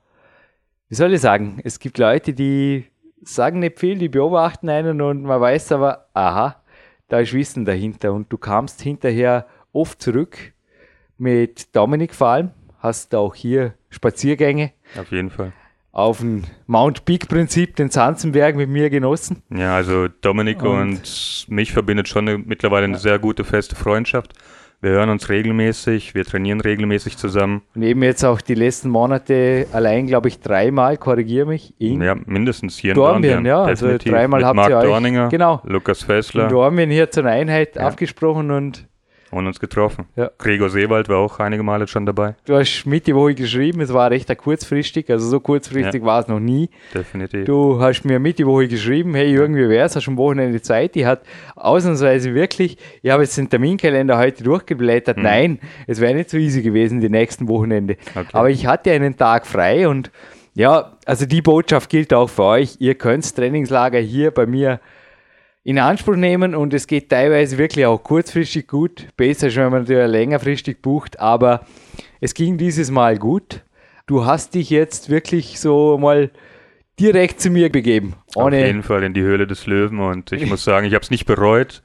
wie 0.87 0.95
soll 0.95 1.13
ich 1.13 1.21
sagen, 1.21 1.59
es 1.63 1.79
gibt 1.79 1.97
Leute, 1.97 2.33
die 2.33 2.85
sagen 3.21 3.59
nicht 3.59 3.79
viel, 3.79 3.97
die 3.97 4.09
beobachten 4.09 4.69
einen 4.69 5.01
und 5.01 5.23
man 5.23 5.41
weiß 5.41 5.71
aber, 5.73 6.07
aha, 6.13 6.63
da 7.07 7.19
ist 7.19 7.33
Wissen 7.33 7.65
dahinter. 7.65 8.13
Und 8.13 8.31
du 8.31 8.37
kamst 8.37 8.81
hinterher 8.81 9.45
oft 9.75 10.01
zurück 10.01 10.37
mit 11.17 11.75
Dominik 11.75 12.13
vor 12.13 12.27
allem, 12.27 12.51
hast 12.79 13.15
auch 13.15 13.35
hier 13.35 13.73
Spaziergänge 13.89 14.71
Auf 14.99 15.11
jeden 15.11 15.29
Fall. 15.29 15.53
auf 15.91 16.19
dem 16.19 16.43
Mount 16.67 17.05
Peak 17.05 17.27
Prinzip, 17.29 17.75
den 17.75 17.89
Zanzenberg 17.89 18.55
mit 18.55 18.69
mir 18.69 18.89
genossen. 18.89 19.41
Ja, 19.49 19.75
also 19.75 20.07
Dominik 20.21 20.61
Und- 20.61 20.69
und, 20.81 21.45
mich 21.49 21.71
verbindet 21.71 22.07
schon 22.09 22.27
eine, 22.27 22.37
mittlerweile 22.37 22.85
eine 22.85 22.97
sehr 22.97 23.17
gute, 23.19 23.43
feste 23.43 23.75
Freundschaft. 23.75 24.33
Wir 24.81 24.91
hören 24.91 25.09
uns 25.09 25.29
regelmäßig, 25.29 26.13
wir 26.13 26.25
trainieren 26.25 26.59
regelmäßig 26.59 27.17
zusammen. 27.17 27.61
Und 27.75 27.81
eben 27.83 28.03
jetzt 28.03 28.23
auch 28.25 28.41
die 28.41 28.53
letzten 28.55 28.89
Monate 28.89 29.67
allein, 29.71 30.05
glaube 30.05 30.27
ich, 30.27 30.41
dreimal, 30.41 30.97
korrigiere 30.97 31.47
mich, 31.47 31.73
in, 31.79 32.01
Ja, 32.01 32.13
mindestens 32.25 32.77
hier 32.77 32.91
in 32.91 32.95
Dornbirn, 32.95 33.43
Dornbirn. 33.43 33.45
ja, 33.45 33.63
also 33.63 33.97
dreimal 33.97 34.41
Mit 34.41 34.45
habt 34.47 34.55
Marc 34.57 34.69
ihr 34.69 34.77
euch- 34.77 34.83
Dorninger, 34.83 35.29
genau. 35.29 35.61
Lukas 35.63 36.01
in 36.01 36.07
Fessler 36.07 36.49
Dornbirn 36.49 36.91
hier 36.91 37.09
zur 37.09 37.25
Einheit 37.25 37.77
Ja. 37.77 37.83
abgesprochen 37.87 38.51
und 38.51 38.85
und 39.35 39.47
uns 39.47 39.59
getroffen. 39.59 40.05
Ja. 40.15 40.31
Gregor 40.37 40.69
Seewald 40.69 41.09
war 41.09 41.17
auch 41.17 41.39
einige 41.39 41.63
Male 41.63 41.87
schon 41.87 42.05
dabei. 42.05 42.35
du 42.45 42.55
hast 42.55 42.85
Mitte 42.85 43.13
Woche 43.15 43.35
geschrieben, 43.35 43.81
es 43.81 43.93
war 43.93 44.09
recht 44.09 44.35
kurzfristig, 44.37 45.09
also 45.09 45.27
so 45.27 45.39
kurzfristig 45.39 46.03
war 46.03 46.21
es 46.21 46.27
noch 46.27 46.39
nie. 46.39 46.69
Definitiv. 46.93 47.45
Du 47.45 47.79
hast 47.79 48.03
mir 48.05 48.19
Mitte 48.19 48.45
Woche 48.45 48.67
geschrieben, 48.67 49.13
hey 49.13 49.29
Jürgen, 49.29 49.55
wie 49.55 49.69
wär's, 49.69 49.95
hast 49.95 50.07
du 50.07 50.11
am 50.11 50.17
Wochenende 50.17 50.61
Zeit? 50.61 50.95
Die 50.95 51.05
hat 51.05 51.21
ausnahmsweise 51.55 52.33
wirklich, 52.33 52.77
ich 53.01 53.11
habe 53.11 53.23
jetzt 53.23 53.37
den 53.37 53.49
Terminkalender 53.49 54.17
heute 54.17 54.43
durchgeblättert, 54.43 55.17
nein, 55.17 55.59
es 55.87 55.99
wäre 55.99 56.15
nicht 56.15 56.29
so 56.29 56.37
easy 56.37 56.61
gewesen, 56.61 57.01
die 57.01 57.09
nächsten 57.09 57.47
Wochenende. 57.47 57.97
Okay. 58.11 58.27
Aber 58.31 58.49
ich 58.49 58.65
hatte 58.67 58.91
einen 58.91 59.17
Tag 59.17 59.45
frei 59.45 59.87
und 59.87 60.11
ja, 60.53 60.93
also 61.05 61.25
die 61.25 61.41
Botschaft 61.41 61.89
gilt 61.89 62.13
auch 62.13 62.29
für 62.29 62.43
euch. 62.43 62.77
Ihr 62.79 62.95
könnt 62.95 63.35
Trainingslager 63.35 63.99
hier 63.99 64.31
bei 64.31 64.45
mir 64.45 64.79
in 65.65 65.79
Anspruch 65.79 66.15
nehmen 66.15 66.53
und 66.53 66.75
es 66.75 66.85
geht 66.85 67.09
teilweise 67.09 67.57
wirklich 67.57 67.87
auch 67.87 67.97
kurzfristig 67.97 68.67
gut. 68.67 69.07
Besser, 69.17 69.47
ist, 69.47 69.55
wenn 69.55 69.71
man 69.71 69.81
natürlich 69.81 70.07
längerfristig 70.07 70.81
bucht, 70.81 71.19
aber 71.19 71.65
es 72.21 72.35
ging 72.35 72.59
dieses 72.59 72.91
Mal 72.91 73.17
gut. 73.17 73.63
Du 74.05 74.25
hast 74.25 74.53
dich 74.53 74.69
jetzt 74.69 75.09
wirklich 75.09 75.59
so 75.59 75.97
mal 75.97 76.29
direkt 76.99 77.41
zu 77.41 77.49
mir 77.49 77.71
begeben. 77.71 78.13
Auf 78.35 78.45
Ohne, 78.45 78.67
jeden 78.67 78.83
Fall 78.83 79.03
in 79.03 79.15
die 79.15 79.23
Höhle 79.23 79.47
des 79.47 79.65
Löwen 79.65 79.99
und 79.99 80.31
ich 80.31 80.45
muss 80.45 80.63
sagen, 80.63 80.85
ich 80.85 80.93
habe 80.93 81.01
es 81.03 81.09
nicht 81.09 81.25
bereut. 81.25 81.81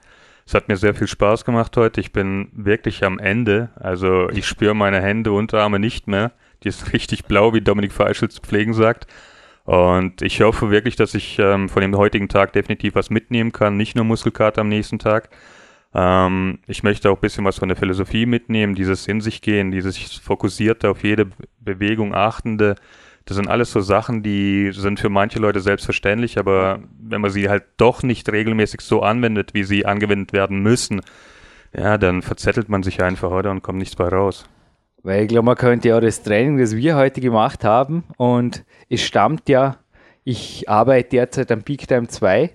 Es 0.46 0.52
hat 0.52 0.68
mir 0.68 0.76
sehr 0.76 0.94
viel 0.94 1.06
Spaß 1.06 1.46
gemacht 1.46 1.74
heute. 1.78 2.02
Ich 2.02 2.12
bin 2.12 2.48
wirklich 2.52 3.02
am 3.02 3.18
Ende. 3.18 3.70
Also 3.76 4.28
ich 4.28 4.46
spüre 4.46 4.74
meine 4.74 5.00
Hände, 5.00 5.32
Unterarme 5.32 5.78
nicht 5.78 6.06
mehr. 6.06 6.32
Die 6.64 6.68
ist 6.68 6.92
richtig 6.92 7.24
blau, 7.24 7.54
wie 7.54 7.62
Dominik 7.62 7.92
Feischl 7.92 8.28
zu 8.28 8.42
pflegen 8.42 8.74
sagt. 8.74 9.06
Und 9.64 10.22
ich 10.22 10.40
hoffe 10.40 10.70
wirklich, 10.70 10.96
dass 10.96 11.14
ich 11.14 11.38
ähm, 11.38 11.68
von 11.68 11.82
dem 11.82 11.96
heutigen 11.96 12.28
Tag 12.28 12.52
definitiv 12.52 12.94
was 12.94 13.10
mitnehmen 13.10 13.52
kann. 13.52 13.76
Nicht 13.76 13.94
nur 13.94 14.04
Muskelkater 14.04 14.62
am 14.62 14.68
nächsten 14.68 14.98
Tag. 14.98 15.28
Ähm, 15.94 16.58
ich 16.66 16.82
möchte 16.82 17.10
auch 17.10 17.16
ein 17.16 17.20
bisschen 17.20 17.44
was 17.44 17.58
von 17.58 17.68
der 17.68 17.76
Philosophie 17.76 18.26
mitnehmen, 18.26 18.74
dieses 18.74 19.06
in 19.06 19.20
sich 19.20 19.42
gehen, 19.42 19.70
dieses 19.70 19.98
fokussierte, 19.98 20.88
auf 20.88 21.02
jede 21.04 21.26
Be- 21.26 21.34
Bewegung 21.60 22.14
achtende. 22.14 22.76
Das 23.26 23.36
sind 23.36 23.48
alles 23.48 23.70
so 23.70 23.80
Sachen, 23.80 24.22
die 24.22 24.72
sind 24.72 24.98
für 24.98 25.10
manche 25.10 25.38
Leute 25.38 25.60
selbstverständlich, 25.60 26.38
aber 26.38 26.80
wenn 26.98 27.20
man 27.20 27.30
sie 27.30 27.48
halt 27.48 27.64
doch 27.76 28.02
nicht 28.02 28.32
regelmäßig 28.32 28.80
so 28.80 29.02
anwendet, 29.02 29.52
wie 29.52 29.62
sie 29.62 29.84
angewendet 29.84 30.32
werden 30.32 30.62
müssen, 30.62 31.02
ja, 31.76 31.98
dann 31.98 32.22
verzettelt 32.22 32.68
man 32.68 32.82
sich 32.82 33.02
einfach, 33.02 33.30
oder? 33.30 33.50
Und 33.50 33.62
kommt 33.62 33.78
nichts 33.78 33.94
bei 33.94 34.08
raus. 34.08 34.48
Weil 35.02 35.22
ich 35.22 35.28
glaube, 35.28 35.46
man 35.46 35.56
könnte 35.56 35.88
ja 35.88 36.00
das 36.00 36.22
Training, 36.22 36.58
das 36.58 36.76
wir 36.76 36.96
heute 36.96 37.20
gemacht 37.20 37.64
haben, 37.64 38.04
und 38.16 38.64
es 38.88 39.02
stammt 39.02 39.48
ja, 39.48 39.76
ich 40.24 40.68
arbeite 40.68 41.10
derzeit 41.10 41.50
am 41.50 41.62
Peak 41.62 41.88
Time 41.88 42.08
2 42.08 42.50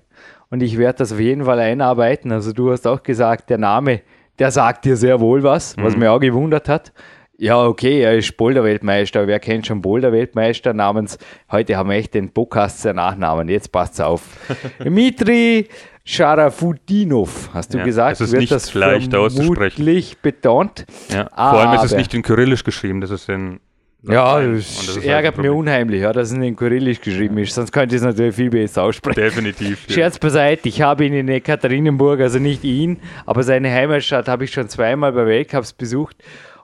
und 0.49 0.61
ich 0.61 0.77
werde 0.77 0.99
das 0.99 1.11
auf 1.11 1.19
jeden 1.19 1.45
Fall 1.45 1.59
einarbeiten. 1.59 2.31
Also 2.31 2.53
du 2.53 2.71
hast 2.71 2.85
auch 2.87 3.03
gesagt, 3.03 3.49
der 3.49 3.57
Name, 3.57 4.01
der 4.39 4.51
sagt 4.51 4.85
dir 4.85 4.95
sehr 4.95 5.19
wohl 5.19 5.43
was, 5.43 5.75
was 5.77 5.97
mich 5.97 6.07
auch 6.07 6.19
gewundert 6.19 6.69
hat. 6.69 6.93
Ja, 7.37 7.65
okay, 7.65 8.01
er 8.01 8.15
ist 8.15 8.37
Boulder-Weltmeister, 8.37 9.19
aber 9.19 9.27
wer 9.27 9.39
kennt 9.41 9.67
schon 9.67 9.81
Boulder-Weltmeister 9.81 10.73
namens, 10.73 11.17
heute 11.51 11.75
haben 11.75 11.89
wir 11.89 11.97
echt 11.97 12.13
den 12.13 12.29
Podcast 12.29 12.85
der 12.85 12.93
Nachnamen, 12.93 13.49
jetzt 13.49 13.73
passt's 13.73 13.99
auf. 13.99 14.21
Dmitri 14.79 15.67
Sharafudinov, 16.05 17.49
hast 17.53 17.73
du 17.73 17.79
Ja, 17.79 17.83
gesagt, 17.83 18.13
es 18.13 18.21
ist 18.21 18.31
wird 18.31 18.41
nicht 18.41 18.51
das 18.51 18.73
leicht 18.73 19.13
auszusprechen. 19.15 19.55
vermutlich 19.75 20.17
betont. 20.19 20.85
Ja, 21.09 21.29
vor 21.33 21.59
allem 21.59 21.73
ist 21.73 21.85
es 21.91 21.95
nicht 21.97 22.13
in 22.13 22.21
Kyrillisch 22.21 22.63
geschrieben, 22.63 23.01
das 23.01 23.09
ist 23.11 23.27
in 23.27 23.59
Ja, 24.03 24.39
das 24.39 24.85
das 24.85 24.95
halt 24.97 25.05
ärgert 25.05 25.37
mich 25.39 25.49
unheimlich, 25.49 26.01
ja, 26.01 26.13
dass 26.13 26.31
es 26.31 26.37
in 26.37 26.55
Kyrillisch 26.55 27.01
geschrieben 27.01 27.37
ist. 27.39 27.55
Sonst 27.55 27.71
könnte 27.71 27.95
ich 27.95 28.01
es 28.01 28.05
natürlich 28.05 28.35
viel 28.35 28.51
besser 28.51 28.83
aussprechen. 28.83 29.19
Definitiv. 29.19 29.85
Ja. 29.87 29.95
Scherz 29.95 30.19
beiseite, 30.19 30.69
ich 30.69 30.81
habe 30.81 31.05
ihn 31.05 31.13
in 31.13 31.27
Ekaterinenburg, 31.27 32.19
also 32.21 32.37
nicht 32.37 32.63
ihn, 32.63 32.99
aber 33.25 33.41
seine 33.41 33.71
Heimatstadt 33.71 34.27
habe 34.27 34.43
ich 34.43 34.51
schon 34.51 34.69
zweimal 34.69 35.11
bei 35.11 35.25
Weltcups 35.25 35.73
besucht 35.73 36.17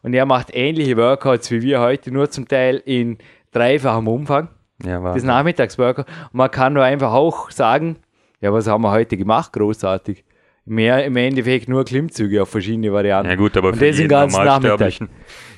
und 0.04 0.14
er 0.14 0.28
macht 0.28 0.50
ähnliche 0.54 0.98
Workouts 0.98 1.50
wie 1.50 1.64
wir 1.64 1.80
heute, 1.80 2.12
nur 2.12 2.30
zum 2.30 2.48
Teil 2.48 2.82
in 2.86 3.18
dreifachem 3.52 4.08
Umfang. 4.08 4.50
Ja, 4.86 5.02
war. 5.02 5.14
Das 5.16 5.24
Nachmittagsworkout. 5.24 6.06
Und 6.08 6.34
man 6.34 6.50
kann 6.52 6.74
nur 6.74 6.84
einfach 6.84 7.12
auch 7.12 7.50
sagen, 7.52 7.98
ja, 8.42 8.52
was 8.52 8.68
haben 8.68 8.84
wir 8.84 8.92
heute 8.92 9.18
gemacht? 9.18 9.54
Großartig. 9.54 10.24
Mehr 10.66 11.06
im 11.06 11.16
Endeffekt 11.16 11.70
nur 11.70 11.86
Klimmzüge 11.86 12.42
auf 12.42 12.50
verschiedene 12.50 12.92
Varianten. 12.92 13.30
Ja 13.30 13.36
gut, 13.36 13.58
aber 13.58 13.70
Und 13.70 13.78
für 13.78 13.88
das 13.88 13.96
den 13.96 14.04
jeden 14.04 14.10
ganzen 14.10 14.44
Nachmittag. 14.44 14.94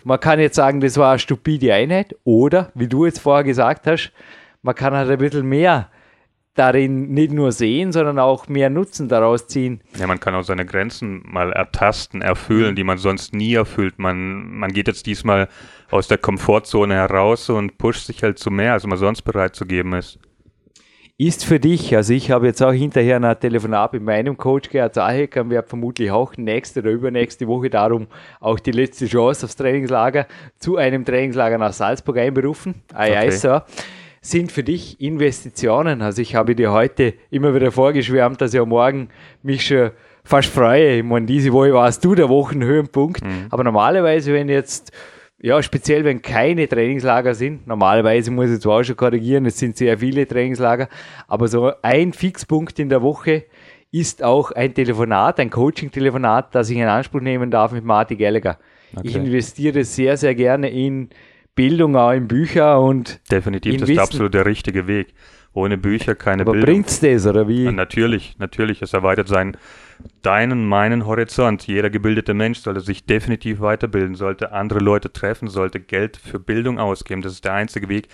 Man 0.04 0.20
kann 0.20 0.40
jetzt 0.40 0.56
sagen, 0.56 0.80
das 0.80 0.98
war 0.98 1.12
eine 1.12 1.20
stupide 1.20 1.74
Einheit 1.74 2.16
oder, 2.24 2.72
wie 2.74 2.88
du 2.88 3.06
jetzt 3.06 3.20
vorher 3.20 3.44
gesagt 3.44 3.88
hast, 3.88 4.12
man 4.62 4.76
kann 4.76 4.94
halt 4.94 5.10
ein 5.10 5.18
bisschen 5.18 5.46
mehr 5.46 5.90
darin 6.56 7.10
nicht 7.14 7.32
nur 7.32 7.52
sehen, 7.52 7.92
sondern 7.92 8.20
auch 8.20 8.48
mehr 8.48 8.70
Nutzen 8.70 9.10
daraus 9.10 9.48
ziehen. 9.48 9.82
Ja, 9.98 10.08
man 10.08 10.20
kann 10.20 10.36
auch 10.36 10.44
seine 10.44 10.66
Grenzen 10.66 11.24
mal 11.26 11.52
ertasten, 11.52 12.22
erfüllen, 12.22 12.76
die 12.76 12.84
man 12.84 12.98
sonst 12.98 13.34
nie 13.34 13.56
erfüllt. 13.56 13.98
Man, 13.98 14.56
man 14.58 14.72
geht 14.72 14.88
jetzt 14.88 15.06
diesmal 15.06 15.48
aus 15.90 16.08
der 16.08 16.18
Komfortzone 16.18 16.94
heraus 16.94 17.50
und 17.50 17.78
pusht 17.78 18.06
sich 18.06 18.22
halt 18.24 18.40
zu 18.40 18.52
mehr, 18.52 18.74
als 18.74 18.86
man 18.86 18.98
sonst 18.98 19.24
bereit 19.24 19.56
zu 19.56 19.66
geben 19.66 19.94
ist. 19.94 20.20
Ist 21.24 21.46
für 21.46 21.58
dich, 21.58 21.96
also 21.96 22.12
ich 22.12 22.32
habe 22.32 22.48
jetzt 22.48 22.62
auch 22.62 22.74
hinterher 22.74 23.16
ein 23.16 23.40
Telefonat 23.40 23.94
mit 23.94 24.04
meinem 24.04 24.36
Coach 24.36 24.70
Gerhard 24.70 24.96
Zaheck 24.96 25.38
und 25.38 25.52
werde 25.52 25.66
vermutlich 25.66 26.12
auch 26.12 26.36
nächste 26.36 26.82
oder 26.82 26.92
übernächste 26.92 27.48
Woche 27.48 27.70
darum 27.70 28.08
auch 28.42 28.60
die 28.60 28.72
letzte 28.72 29.06
Chance 29.08 29.46
aufs 29.46 29.56
Trainingslager 29.56 30.28
zu 30.60 30.76
einem 30.76 31.06
Trainingslager 31.06 31.58
nach 31.58 31.72
Salzburg 31.72 32.18
einberufen. 32.18 32.76
Ei, 32.94 33.18
ei, 33.18 33.28
Okay. 33.28 33.32
Sir. 33.32 33.64
Sind 34.20 34.52
für 34.52 34.64
dich 34.64 35.00
Investitionen. 35.00 36.02
Also 36.02 36.22
ich 36.22 36.36
habe 36.36 36.56
dir 36.56 36.74
heute 36.74 37.14
immer 37.32 37.56
wieder 37.56 37.72
vorgeschwärmt, 37.72 38.42
dass 38.42 38.54
ich 38.54 38.60
am 38.60 38.68
Morgen 38.68 39.08
mich 39.44 39.66
schon 39.66 39.92
fast 40.26 40.50
freue. 40.50 40.98
Ich 40.98 41.04
meine, 41.06 41.26
diese 41.26 41.54
Woche 41.54 41.74
warst 41.74 42.04
du 42.04 42.16
der 42.16 42.28
Wochenhöhepunkt. 42.28 43.22
Aber 43.50 43.64
normalerweise, 43.64 44.34
wenn 44.34 44.50
jetzt 44.50 44.92
ja, 45.44 45.62
speziell 45.62 46.06
wenn 46.06 46.22
keine 46.22 46.70
Trainingslager 46.70 47.36
sind. 47.36 47.68
Normalerweise 47.68 48.32
muss 48.32 48.50
ich 48.50 48.62
zwar 48.62 48.80
auch 48.80 48.84
schon 48.84 48.96
korrigieren, 48.96 49.46
es 49.46 49.60
sind 49.60 49.76
sehr 49.76 49.98
viele 49.98 50.26
Trainingslager, 50.26 50.88
aber 51.28 51.50
so 51.50 51.74
ein 51.82 52.14
Fixpunkt 52.14 52.80
in 52.80 52.88
der 52.88 53.02
Woche 53.02 53.44
ist 53.92 54.24
auch 54.24 54.52
ein 54.52 54.74
Telefonat, 54.74 55.42
ein 55.42 55.50
Coaching-Telefonat, 55.50 56.56
das 56.56 56.70
ich 56.70 56.78
in 56.78 56.86
Anspruch 56.86 57.20
nehmen 57.20 57.52
darf 57.52 57.74
mit 57.74 57.84
Marty 57.84 58.16
Gallagher. 58.16 58.58
Okay. 58.96 59.08
Ich 59.08 59.16
investiere 59.18 59.84
sehr, 59.84 60.16
sehr 60.16 60.34
gerne 60.34 60.70
in 60.70 61.10
Bildung, 61.56 61.98
auch 61.98 62.12
in 62.12 62.30
Bücher 62.30 62.80
und. 62.80 63.20
Definitiv, 63.30 63.82
das 63.82 63.90
ist 63.90 64.00
absolut 64.00 64.34
der 64.34 64.46
richtige 64.46 64.88
Weg. 64.88 65.14
Ohne 65.52 65.78
Bücher 65.78 66.16
keine 66.16 66.44
Aber 66.44 66.54
Bildung. 66.54 66.68
bringt's 66.68 67.02
das, 67.02 67.28
oder 67.28 67.48
wie? 67.50 67.66
Ja, 67.66 67.72
natürlich, 67.72 68.38
natürlich. 68.40 68.82
Es 68.82 68.94
erweitert 68.94 69.28
seinen, 69.28 69.58
deinen, 70.22 70.68
meinen 70.68 71.06
Horizont. 71.06 71.68
Jeder 71.68 71.90
gebildete 71.90 72.34
Mensch 72.34 72.60
sollte 72.60 72.82
sich 72.82 73.06
definitiv 73.06 73.60
weiterbilden, 73.60 74.16
sollte 74.16 74.52
andere 74.52 74.80
Leute 74.80 75.12
treffen, 75.12 75.48
sollte 75.48 75.80
Geld 75.80 76.18
für 76.18 76.40
Bildung 76.40 76.80
ausgeben. 76.80 77.22
Das 77.22 77.34
ist 77.34 77.46
der 77.46 77.54
einzige 77.54 77.90
Weg, 77.90 78.08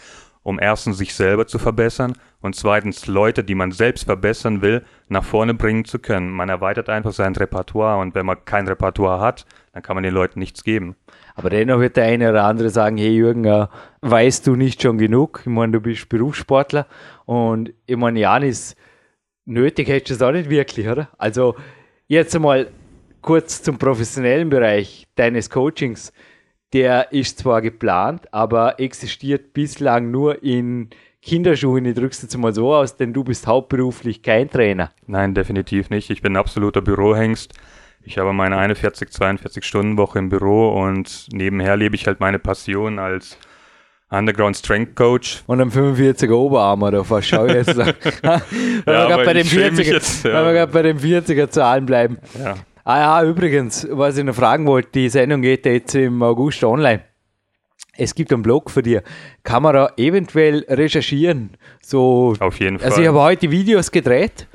um 0.44 0.60
erstens 0.60 0.98
sich 0.98 1.14
selber 1.14 1.48
zu 1.48 1.60
verbessern 1.60 2.14
und 2.42 2.56
zweitens 2.56 3.08
Leute, 3.08 3.44
die 3.44 3.56
man 3.56 3.72
selbst 3.72 4.06
verbessern 4.06 4.62
will, 4.62 4.84
nach 5.08 5.24
vorne 5.24 5.54
bringen 5.54 5.86
zu 5.86 6.00
können. 6.00 6.30
Man 6.30 6.50
erweitert 6.50 6.90
einfach 6.90 7.12
sein 7.12 7.36
Repertoire 7.36 8.00
und 8.00 8.16
wenn 8.16 8.26
man 8.26 8.46
kein 8.46 8.68
Repertoire 8.68 9.20
hat, 9.20 9.46
dann 9.74 9.84
kann 9.84 9.96
man 9.96 10.04
den 10.04 10.14
Leuten 10.14 10.40
nichts 10.40 10.64
geben. 10.64 10.96
Aber 11.36 11.50
dennoch 11.50 11.80
wird 11.80 11.98
der 11.98 12.06
eine 12.06 12.30
oder 12.30 12.46
andere 12.46 12.70
sagen, 12.70 12.98
hey 12.98 13.12
Jürgen, 13.12 13.46
äh, 13.46 13.68
weißt 14.02 14.48
du 14.48 14.56
nicht 14.56 14.82
schon 14.82 14.98
genug? 14.98 15.42
Ich 15.42 15.52
meine, 15.52 15.74
du 15.74 15.82
bist 15.82 16.10
Berufssportler 16.10 16.88
und 17.26 17.74
ich 17.86 17.98
meine, 17.98 18.20
Janis, 18.20 18.76
nötig 19.46 19.88
hättest 19.90 20.10
du 20.10 20.14
es 20.26 20.30
auch 20.30 20.34
nicht 20.34 20.50
wirklich, 20.50 20.88
oder? 20.88 21.10
Also 21.18 21.56
jetzt 22.10 22.36
einmal 22.36 22.68
kurz 23.22 23.64
zum 23.64 23.78
professionellen 23.78 24.50
Bereich 24.50 25.08
deines 25.16 25.50
Coachings. 25.50 26.12
Der 26.74 27.12
ist 27.14 27.40
zwar 27.40 27.62
geplant, 27.62 28.32
aber 28.34 28.80
existiert 28.80 29.54
bislang 29.54 30.12
nur 30.12 30.44
in 30.44 30.90
Kinderschuhen. 31.22 31.86
Ich 31.86 31.96
drück's 31.96 32.22
jetzt 32.22 32.38
mal 32.38 32.54
so 32.54 32.74
aus, 32.74 32.98
denn 32.98 33.14
du 33.14 33.24
bist 33.24 33.48
hauptberuflich 33.48 34.22
kein 34.22 34.50
Trainer. 34.50 34.92
Nein, 35.08 35.34
definitiv 35.34 35.90
nicht. 35.90 36.10
Ich 36.10 36.22
bin 36.22 36.34
ein 36.34 36.38
absoluter 36.38 36.82
Bürohengst. 36.82 37.54
Ich 38.04 38.18
habe 38.18 38.34
meine 38.34 38.58
41, 38.58 39.10
42 39.10 39.64
Stunden 39.64 39.98
Woche 39.98 40.20
im 40.20 40.30
Büro 40.30 40.70
und 40.82 41.28
nebenher 41.32 41.76
lebe 41.76 41.96
ich 41.96 42.08
halt 42.08 42.20
meine 42.20 42.40
Passion 42.40 42.98
als 42.98 43.38
Underground 44.12 44.58
Strength 44.58 44.96
Coach. 44.96 45.44
Und 45.46 45.62
am 45.62 45.70
45er 45.70 46.34
Oberarm 46.34 46.82
oder 46.84 47.08
was 47.10 47.26
schau 47.28 47.46
ich 47.46 47.54
jetzt? 47.54 47.78
weil 47.78 47.86
ja, 47.86 48.42
wir 48.86 49.08
gerade 49.08 49.26
bei, 49.26 49.34
den 49.34 49.46
40er, 49.46 50.30
ja. 50.30 50.54
wir 50.54 50.68
bei 50.68 50.82
den 50.82 51.00
40er 51.00 51.50
Zahlen 51.50 51.86
bleiben. 51.86 52.18
Ja. 52.38 52.56
Ah 52.84 53.22
ja, 53.22 53.30
übrigens, 53.30 53.88
was 53.92 54.18
ich 54.18 54.24
noch 54.24 54.34
fragen 54.34 54.66
wollte, 54.66 54.90
die 54.96 55.10
Sendung 55.10 55.42
geht 55.44 55.66
jetzt 55.66 55.94
im 55.94 56.24
August 56.24 56.64
online. 56.64 57.02
Es 57.98 58.16
gibt 58.16 58.34
einen 58.34 58.42
Blog 58.42 58.72
für 58.72 58.82
dir. 58.82 59.04
Kann 59.44 59.62
man 59.62 59.76
da 59.76 59.92
eventuell 59.98 60.66
recherchieren? 60.70 61.52
So, 61.82 62.34
Auf 62.40 62.60
jeden 62.60 62.80
Fall. 62.80 62.90
Also 62.90 63.02
ich 63.02 63.08
habe 63.08 63.20
heute 63.20 63.52
Videos 63.52 63.92
gedreht 63.92 64.48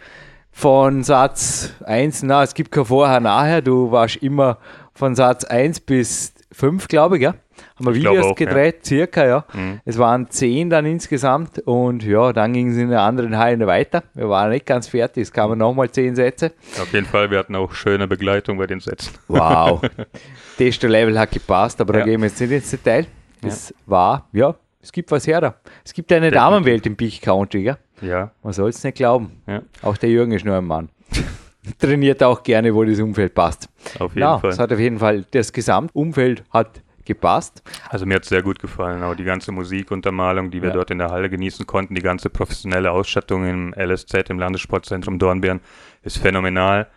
von 0.50 1.04
Satz 1.04 1.74
1, 1.84 2.22
na, 2.22 2.42
es 2.42 2.54
gibt 2.54 2.72
kein 2.72 2.86
Vorher, 2.86 3.20
Nachher, 3.20 3.60
du 3.60 3.92
warst 3.92 4.16
immer 4.16 4.58
von 4.94 5.14
Satz 5.14 5.44
1 5.44 5.80
bis 5.80 6.32
5, 6.52 6.88
glaube 6.88 7.16
ich, 7.16 7.22
ja? 7.22 7.34
Haben 7.76 7.86
wir 7.86 7.94
Videos 7.94 8.24
auch, 8.24 8.34
gedreht, 8.36 8.76
ja. 8.82 8.84
circa, 8.84 9.26
ja. 9.26 9.44
Mhm. 9.52 9.80
Es 9.84 9.98
waren 9.98 10.30
10 10.30 10.70
dann 10.70 10.86
insgesamt 10.86 11.58
und 11.60 12.04
ja, 12.04 12.32
dann 12.32 12.52
ging 12.52 12.70
es 12.70 12.76
in 12.76 12.90
der 12.90 13.00
anderen 13.00 13.36
Halle 13.36 13.66
weiter. 13.66 14.04
Wir 14.14 14.28
waren 14.28 14.50
nicht 14.50 14.64
ganz 14.64 14.86
fertig, 14.86 15.22
es 15.22 15.32
kamen 15.32 15.58
nochmal 15.58 15.90
10 15.90 16.14
Sätze. 16.14 16.52
Auf 16.80 16.92
jeden 16.92 17.06
Fall, 17.06 17.32
wir 17.32 17.38
hatten 17.38 17.56
auch 17.56 17.72
schöne 17.72 18.06
Begleitung 18.06 18.58
bei 18.58 18.68
den 18.68 18.78
Sätzen. 18.78 19.14
Wow. 19.26 19.80
Testo-Level 20.56 21.18
hat 21.18 21.32
gepasst, 21.32 21.80
aber 21.80 21.94
ja. 21.94 22.00
da 22.00 22.06
gehen 22.06 22.20
wir 22.20 22.28
jetzt 22.28 22.40
nicht 22.40 22.52
ins 22.52 22.70
Detail. 22.70 23.06
Es 23.42 23.70
ja. 23.70 23.76
war, 23.86 24.28
ja, 24.32 24.54
es 24.80 24.92
gibt 24.92 25.10
was 25.10 25.26
her 25.26 25.40
da. 25.40 25.54
Es 25.84 25.92
gibt 25.92 26.12
eine 26.12 26.30
Definitiv. 26.30 26.42
Damenwelt 26.42 26.86
im 26.86 26.96
Peak 26.96 27.22
Country, 27.22 27.62
ja? 27.62 27.78
Ja. 28.00 28.30
Man 28.42 28.52
soll 28.52 28.70
es 28.70 28.84
nicht 28.84 28.96
glauben. 28.96 29.42
Ja. 29.46 29.62
Auch 29.82 29.96
der 29.96 30.10
Jürgen 30.10 30.32
ist 30.32 30.44
nur 30.44 30.56
ein 30.56 30.64
Mann. 30.64 30.90
Trainiert 31.78 32.22
auch 32.22 32.42
gerne, 32.42 32.72
wo 32.74 32.84
das 32.84 33.00
Umfeld 33.00 33.34
passt. 33.34 33.68
Auf 33.98 34.12
jeden 34.12 34.20
ja, 34.20 34.38
Fall. 34.38 34.50
Es 34.50 34.58
hat 34.58 34.72
auf 34.72 34.78
jeden 34.78 34.98
Fall, 34.98 35.24
das 35.30 35.52
Gesamtumfeld 35.52 36.44
hat 36.50 36.82
gepasst. 37.04 37.62
Also 37.88 38.06
mir 38.06 38.14
hat 38.14 38.22
es 38.22 38.28
sehr 38.28 38.42
gut 38.42 38.58
gefallen, 38.58 39.02
auch 39.02 39.14
die 39.14 39.24
ganze 39.24 39.52
Musikuntermalung, 39.52 40.50
die 40.50 40.62
wir 40.62 40.70
ja. 40.70 40.74
dort 40.74 40.90
in 40.90 40.98
der 40.98 41.10
Halle 41.10 41.30
genießen 41.30 41.66
konnten, 41.66 41.94
die 41.94 42.02
ganze 42.02 42.30
professionelle 42.30 42.90
Ausstattung 42.90 43.46
im 43.46 43.74
LSZ, 43.76 44.30
im 44.30 44.38
Landessportzentrum 44.38 45.18
Dornbirn, 45.18 45.60
ist 46.02 46.18
phänomenal. 46.18 46.88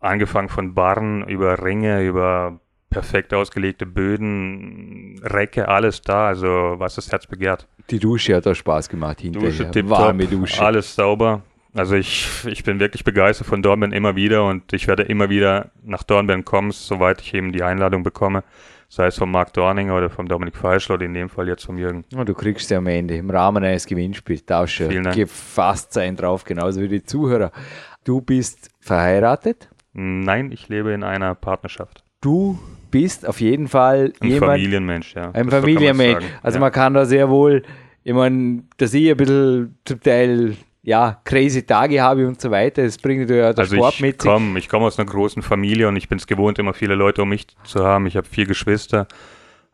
Angefangen 0.00 0.48
von 0.48 0.74
Barren 0.74 1.26
über 1.28 1.62
Ringe, 1.62 2.02
über 2.02 2.60
perfekt 2.90 3.32
ausgelegte 3.32 3.86
Böden, 3.86 5.20
Recke, 5.22 5.68
alles 5.68 6.02
da, 6.02 6.26
also 6.28 6.74
was 6.76 6.96
das 6.96 7.10
Herz 7.10 7.26
begehrt. 7.26 7.66
Die 7.90 7.98
Dusche 7.98 8.36
hat 8.36 8.46
auch 8.46 8.54
Spaß 8.54 8.88
gemacht 8.88 9.20
hinterher. 9.20 9.50
Dusche, 9.50 9.70
tip 9.70 9.88
Warme 9.88 10.26
Dusche. 10.26 10.62
Alles 10.62 10.94
sauber. 10.94 11.42
Also 11.74 11.94
ich, 11.94 12.28
ich 12.46 12.64
bin 12.64 12.80
wirklich 12.80 13.02
begeistert 13.02 13.46
von 13.46 13.62
Dornbirn 13.62 13.92
immer 13.92 14.14
wieder 14.14 14.44
und 14.44 14.72
ich 14.74 14.88
werde 14.88 15.04
immer 15.04 15.30
wieder 15.30 15.70
nach 15.82 16.02
Dornbirn 16.02 16.44
kommen, 16.44 16.70
soweit 16.70 17.22
ich 17.22 17.32
eben 17.32 17.52
die 17.52 17.62
Einladung 17.62 18.02
bekomme. 18.02 18.44
Sei 18.94 19.06
es 19.06 19.16
vom 19.16 19.30
Marc 19.30 19.54
Dorninger 19.54 19.96
oder 19.96 20.10
vom 20.10 20.28
Dominik 20.28 20.54
Feischl 20.54 20.92
oder 20.92 21.06
in 21.06 21.14
dem 21.14 21.30
Fall 21.30 21.48
jetzt 21.48 21.64
vom 21.64 21.78
Jürgen. 21.78 22.04
Ja, 22.10 22.24
du 22.24 22.34
kriegst 22.34 22.70
ja 22.70 22.76
am 22.76 22.86
Ende 22.86 23.16
im 23.16 23.30
Rahmen 23.30 23.64
eines 23.64 23.86
Gewinnspiels 23.86 24.44
darfst 24.44 24.82
gefasst 25.14 25.94
sein 25.94 26.14
drauf, 26.14 26.44
genauso 26.44 26.82
wie 26.82 26.88
die 26.88 27.02
Zuhörer. 27.02 27.52
Du 28.04 28.20
bist 28.20 28.68
verheiratet? 28.80 29.70
Nein, 29.94 30.52
ich 30.52 30.68
lebe 30.68 30.92
in 30.92 31.04
einer 31.04 31.34
Partnerschaft. 31.34 32.04
Du 32.20 32.58
bist 32.90 33.26
auf 33.26 33.40
jeden 33.40 33.66
Fall 33.66 34.12
ein 34.20 34.28
jemand, 34.28 34.52
Familienmensch, 34.52 35.14
ja. 35.14 35.30
Ein 35.30 35.48
das 35.48 35.60
Familienmensch. 35.60 36.26
Also 36.42 36.56
ja. 36.56 36.60
man 36.60 36.72
kann 36.72 36.92
da 36.92 37.06
sehr 37.06 37.30
wohl, 37.30 37.62
ich 38.04 38.12
meine, 38.12 38.64
dass 38.76 38.92
ich 38.92 39.10
ein 39.10 39.16
bisschen 39.16 39.78
zum 39.86 40.00
Teil 40.00 40.54
ja, 40.82 41.20
crazy 41.24 41.64
Tage 41.64 42.02
habe 42.02 42.26
und 42.26 42.40
so 42.40 42.50
weiter. 42.50 42.82
Das 42.82 42.98
bringt 42.98 43.30
ja 43.30 43.52
der 43.52 43.58
also 43.58 43.76
Sport 43.76 43.94
ich 43.94 44.00
mit 44.00 44.18
komm, 44.18 44.56
Ich 44.56 44.68
komme 44.68 44.86
aus 44.86 44.98
einer 44.98 45.08
großen 45.08 45.42
Familie 45.42 45.88
und 45.88 45.96
ich 45.96 46.08
bin 46.08 46.18
es 46.18 46.26
gewohnt, 46.26 46.58
immer 46.58 46.74
viele 46.74 46.94
Leute 46.94 47.22
um 47.22 47.28
mich 47.28 47.46
zu 47.64 47.84
haben. 47.84 48.06
Ich 48.06 48.16
habe 48.16 48.26
vier 48.26 48.46
Geschwister. 48.46 49.06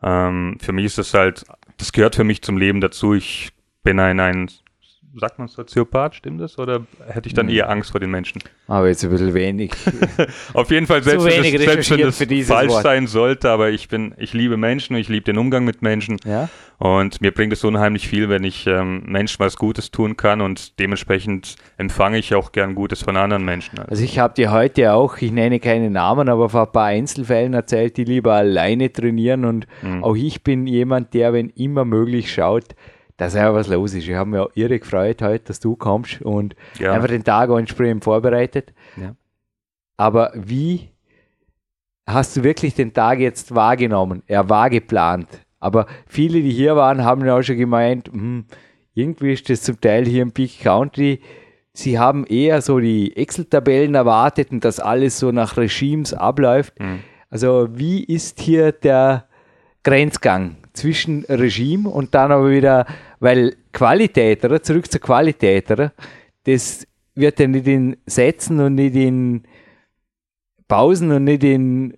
Ähm, 0.03 0.57
für 0.61 0.71
mich 0.71 0.85
ist 0.85 0.97
das 0.99 1.13
halt, 1.13 1.45
das 1.77 1.91
gehört 1.91 2.15
für 2.15 2.23
mich 2.23 2.43
zum 2.43 2.57
Leben 2.57 2.79
dazu. 2.79 3.15
Ich 3.15 3.49
bin 3.83 3.99
ein, 3.99 4.19
ein 4.19 4.51
sagt 5.15 5.39
man 5.39 5.47
Soziopath, 5.47 6.15
stimmt 6.15 6.41
das? 6.41 6.57
Oder 6.57 6.85
hätte 7.07 7.27
ich 7.27 7.33
dann 7.33 7.47
hm. 7.47 7.55
eher 7.55 7.69
Angst 7.69 7.91
vor 7.91 7.99
den 7.99 8.11
Menschen? 8.11 8.41
Aber 8.67 8.87
jetzt 8.87 9.03
ein 9.03 9.09
bisschen 9.09 9.33
wenig. 9.33 9.71
Auf 10.53 10.69
jeden 10.71 10.87
Fall, 10.87 11.01
selbst 11.03 11.25
wenn 11.25 11.41
das, 11.41 11.61
selbst 11.63 11.91
wenn 12.19 12.39
das 12.39 12.47
falsch 12.47 12.71
Wort. 12.71 12.83
sein 12.83 13.07
sollte, 13.07 13.49
aber 13.49 13.69
ich 13.69 13.87
bin, 13.87 14.13
ich 14.17 14.33
liebe 14.33 14.57
Menschen 14.57 14.95
und 14.95 15.01
ich 15.01 15.09
liebe 15.09 15.23
den 15.23 15.37
Umgang 15.37 15.65
mit 15.65 15.81
Menschen. 15.81 16.17
Ja? 16.25 16.49
Und 16.77 17.21
mir 17.21 17.31
bringt 17.31 17.51
es 17.51 17.63
unheimlich 17.63 18.07
viel, 18.07 18.29
wenn 18.29 18.43
ich 18.43 18.65
ähm, 18.67 19.03
Menschen 19.05 19.39
was 19.39 19.57
Gutes 19.57 19.91
tun 19.91 20.15
kann 20.15 20.41
und 20.41 20.79
dementsprechend 20.79 21.55
empfange 21.77 22.17
ich 22.17 22.33
auch 22.35 22.51
gern 22.51 22.75
Gutes 22.75 23.01
von 23.01 23.17
anderen 23.17 23.43
Menschen. 23.43 23.79
Also, 23.79 23.91
also 23.91 24.03
ich 24.03 24.19
habe 24.19 24.33
dir 24.33 24.51
heute 24.51 24.93
auch, 24.93 25.17
ich 25.17 25.31
nenne 25.31 25.59
keine 25.59 25.89
Namen, 25.89 26.29
aber 26.29 26.49
vor 26.49 26.67
ein 26.67 26.71
paar 26.71 26.85
Einzelfällen 26.85 27.53
erzählt, 27.53 27.97
die 27.97 28.05
lieber 28.05 28.33
alleine 28.33 28.93
trainieren 28.93 29.45
und 29.45 29.67
mhm. 29.81 30.03
auch 30.03 30.15
ich 30.15 30.43
bin 30.43 30.67
jemand, 30.67 31.13
der, 31.13 31.33
wenn 31.33 31.49
immer 31.49 31.83
möglich, 31.83 32.31
schaut, 32.33 32.75
dass 33.19 33.35
auch 33.35 33.53
was 33.53 33.67
los 33.67 33.93
ist. 33.93 34.07
Ich 34.07 34.15
habe 34.15 34.29
mich 34.29 34.39
auch 34.39 34.49
irre 34.55 34.79
gefreut 34.79 35.21
heute, 35.21 35.45
dass 35.45 35.59
du 35.59 35.75
kommst 35.75 36.21
und 36.21 36.55
ja. 36.79 36.93
einfach 36.93 37.09
den 37.09 37.23
Tag 37.23 37.49
entsprechend 37.49 38.03
vorbereitet. 38.03 38.73
Ja. 38.95 39.13
Aber 39.97 40.31
wie 40.33 40.89
hast 42.07 42.37
du 42.37 42.43
wirklich 42.43 42.73
den 42.73 42.93
Tag 42.93 43.19
jetzt 43.19 43.53
wahrgenommen? 43.53 44.23
Er 44.25 44.49
war 44.49 44.69
geplant. 44.69 45.27
Aber 45.59 45.85
viele, 46.07 46.41
die 46.41 46.51
hier 46.51 46.77
waren, 46.77 47.03
haben 47.03 47.25
ja 47.25 47.37
auch 47.37 47.41
schon 47.41 47.57
gemeint, 47.57 48.07
hm, 48.07 48.45
irgendwie 48.93 49.33
ist 49.33 49.49
das 49.49 49.63
zum 49.63 49.79
Teil 49.81 50.05
hier 50.05 50.21
im 50.21 50.31
Peak 50.31 50.61
Country. 50.61 51.19
Sie 51.73 51.99
haben 51.99 52.25
eher 52.25 52.61
so 52.61 52.79
die 52.79 53.15
Excel-Tabellen 53.17 53.95
erwartet 53.95 54.51
und 54.51 54.63
dass 54.63 54.79
alles 54.79 55.19
so 55.19 55.31
nach 55.31 55.57
Regimes 55.57 56.13
abläuft. 56.13 56.79
Mhm. 56.79 56.99
Also 57.29 57.67
wie 57.71 58.01
ist 58.01 58.39
hier 58.39 58.71
der 58.71 59.28
Grenzgang 59.83 60.57
zwischen 60.73 61.25
Regime 61.25 61.89
und 61.89 62.13
dann 62.13 62.31
aber 62.31 62.51
wieder 62.51 62.85
weil 63.19 63.55
Qualität, 63.73 64.43
oder? 64.45 64.61
Zurück 64.61 64.91
zur 64.91 65.01
Qualität, 65.01 65.69
oder? 65.71 65.93
Das 66.45 66.87
wird 67.15 67.39
ja 67.39 67.47
nicht 67.47 67.67
in 67.67 67.97
Sätzen 68.05 68.59
und 68.59 68.75
nicht 68.75 68.95
in 68.95 69.43
Pausen 70.67 71.11
und 71.11 71.25
nicht 71.25 71.43
in 71.43 71.97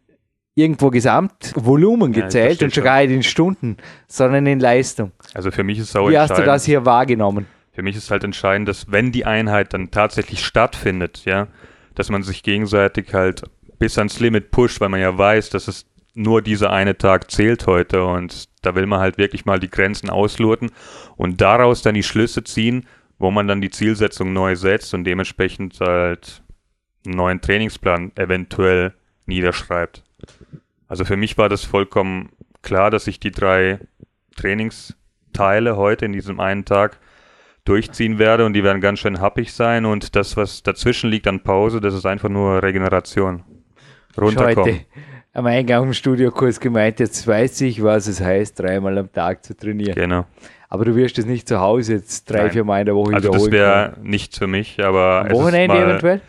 irgendwo 0.56 0.90
Gesamtvolumen 0.90 2.12
gezählt 2.12 2.62
ja, 2.62 2.66
und 2.66 2.74
schon 2.74 2.84
gar 2.84 3.02
nicht 3.02 3.12
in 3.12 3.24
Stunden, 3.24 3.78
sondern 4.08 4.46
in 4.46 4.60
Leistung. 4.60 5.12
Also 5.34 5.52
für 5.52 5.64
mich 5.64 5.80
ist 5.80 5.90
es 5.90 5.96
auch 5.96 6.10
Wie 6.10 6.18
hast 6.18 6.38
du 6.38 6.44
das 6.44 6.66
hier 6.66 6.86
wahrgenommen? 6.86 7.46
Für 7.72 7.84
mich 7.84 7.96
ist 7.96 8.12
halt 8.12 8.24
entscheidend, 8.24 8.68
dass 8.68 8.92
wenn 8.92 9.12
die 9.12 9.26
Einheit 9.26 9.74
dann 9.74 9.92
tatsächlich 9.92 10.44
stattfindet, 10.44 11.24
ja, 11.26 11.48
dass 11.96 12.10
man 12.10 12.24
sich 12.24 12.44
gegenseitig 12.44 13.14
halt 13.14 13.44
bis 13.80 13.98
ans 13.98 14.20
Limit 14.20 14.52
pusht, 14.52 14.82
weil 14.82 14.90
man 14.90 15.00
ja 15.00 15.18
weiß, 15.18 15.50
dass 15.52 15.68
es 15.68 15.86
nur 16.14 16.42
dieser 16.42 16.72
eine 16.72 16.98
Tag 16.98 17.32
zählt 17.32 17.68
heute 17.68 18.06
und 18.06 18.50
da 18.62 18.76
will 18.76 18.86
man 18.86 19.00
halt 19.00 19.18
wirklich 19.18 19.46
mal 19.46 19.60
die 19.60 19.70
Grenzen 19.70 20.10
ausloten 20.10 20.72
und 21.16 21.42
daraus 21.42 21.82
dann 21.82 21.96
die 21.96 22.04
Schlüsse 22.04 22.44
ziehen, 22.44 22.86
wo 23.18 23.32
man 23.32 23.48
dann 23.48 23.62
die 23.62 23.70
Zielsetzung 23.70 24.34
neu 24.34 24.56
setzt 24.56 24.94
und 24.94 25.04
dementsprechend 25.04 25.80
halt 25.80 26.44
einen 27.06 27.16
neuen 27.16 27.42
Trainingsplan 27.42 28.12
eventuell 28.16 28.94
niederschreibt. 29.26 30.04
Also 30.88 31.06
für 31.06 31.18
mich 31.18 31.38
war 31.38 31.48
das 31.48 31.64
vollkommen 31.64 32.30
klar, 32.62 32.92
dass 32.92 33.08
ich 33.08 33.20
die 33.20 33.32
drei 33.32 33.80
Trainingsteile 34.36 35.78
heute 35.78 36.06
in 36.06 36.14
diesem 36.14 36.40
einen 36.40 36.66
Tag 36.66 36.98
durchziehen 37.64 38.18
werde 38.20 38.46
und 38.46 38.54
die 38.54 38.64
werden 38.64 38.82
ganz 38.82 39.00
schön 39.00 39.22
happig 39.22 39.54
sein 39.54 39.86
und 39.86 40.16
das, 40.16 40.36
was 40.36 40.64
dazwischen 40.64 41.10
liegt 41.10 41.28
an 41.28 41.42
Pause, 41.42 41.80
das 41.80 41.94
ist 41.94 42.06
einfach 42.06 42.30
nur 42.30 42.62
Regeneration. 42.62 43.44
Runterkommen. 44.18 44.74
Heute 44.74 44.86
am 45.34 45.46
Eingang 45.46 45.84
im 45.84 45.94
Studiokurs 45.94 46.60
gemeint, 46.60 47.00
jetzt 47.00 47.26
weiß 47.26 47.62
ich, 47.62 47.82
was 47.84 48.08
es 48.08 48.22
heißt, 48.22 48.60
dreimal 48.60 48.98
am 48.98 49.12
Tag 49.12 49.46
zu 49.46 49.56
trainieren. 49.56 49.96
Genau. 49.96 50.26
Aber 50.70 50.86
du 50.86 50.96
wirst 50.96 51.18
es 51.20 51.26
nicht 51.26 51.48
zu 51.48 51.60
Hause 51.60 51.94
jetzt 51.96 52.30
drei, 52.30 52.44
Nein. 52.44 52.52
vier 52.52 52.64
Mal 52.64 52.80
in 52.82 52.86
der 52.86 52.96
Woche 52.96 53.14
Also 53.14 53.32
das 53.32 53.52
wäre 53.52 53.98
nicht 54.02 54.38
für 54.38 54.48
mich, 54.48 54.84
aber 54.84 55.26
ist 55.28 55.34
Wochenende 55.34 55.78
eventuell? 55.78 56.22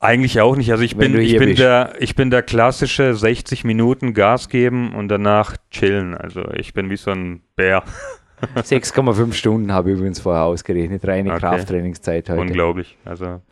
Eigentlich 0.00 0.40
auch 0.40 0.56
nicht. 0.56 0.70
Also 0.72 0.82
ich 0.82 0.96
Wenn 0.96 1.12
bin, 1.12 1.20
ich 1.20 1.36
bin 1.36 1.50
bist. 1.50 1.60
der, 1.60 1.92
ich 1.98 2.14
bin 2.14 2.30
der 2.30 2.42
klassische 2.42 3.14
60 3.14 3.64
Minuten 3.64 4.14
Gas 4.14 4.48
geben 4.48 4.94
und 4.94 5.08
danach 5.08 5.56
chillen. 5.70 6.14
Also 6.16 6.42
ich 6.54 6.72
bin 6.72 6.88
wie 6.90 6.96
so 6.96 7.10
ein 7.10 7.42
Bär. 7.54 7.84
6,5 8.56 9.34
Stunden 9.34 9.72
habe 9.72 9.90
ich 9.90 9.96
übrigens 9.96 10.20
vorher 10.20 10.44
ausgerechnet. 10.44 11.06
Reine 11.06 11.30
Okay. 11.30 11.40
Krafttrainingszeit 11.40 12.30
heute. 12.30 12.40
Unglaublich. 12.40 12.96
Also 13.04 13.42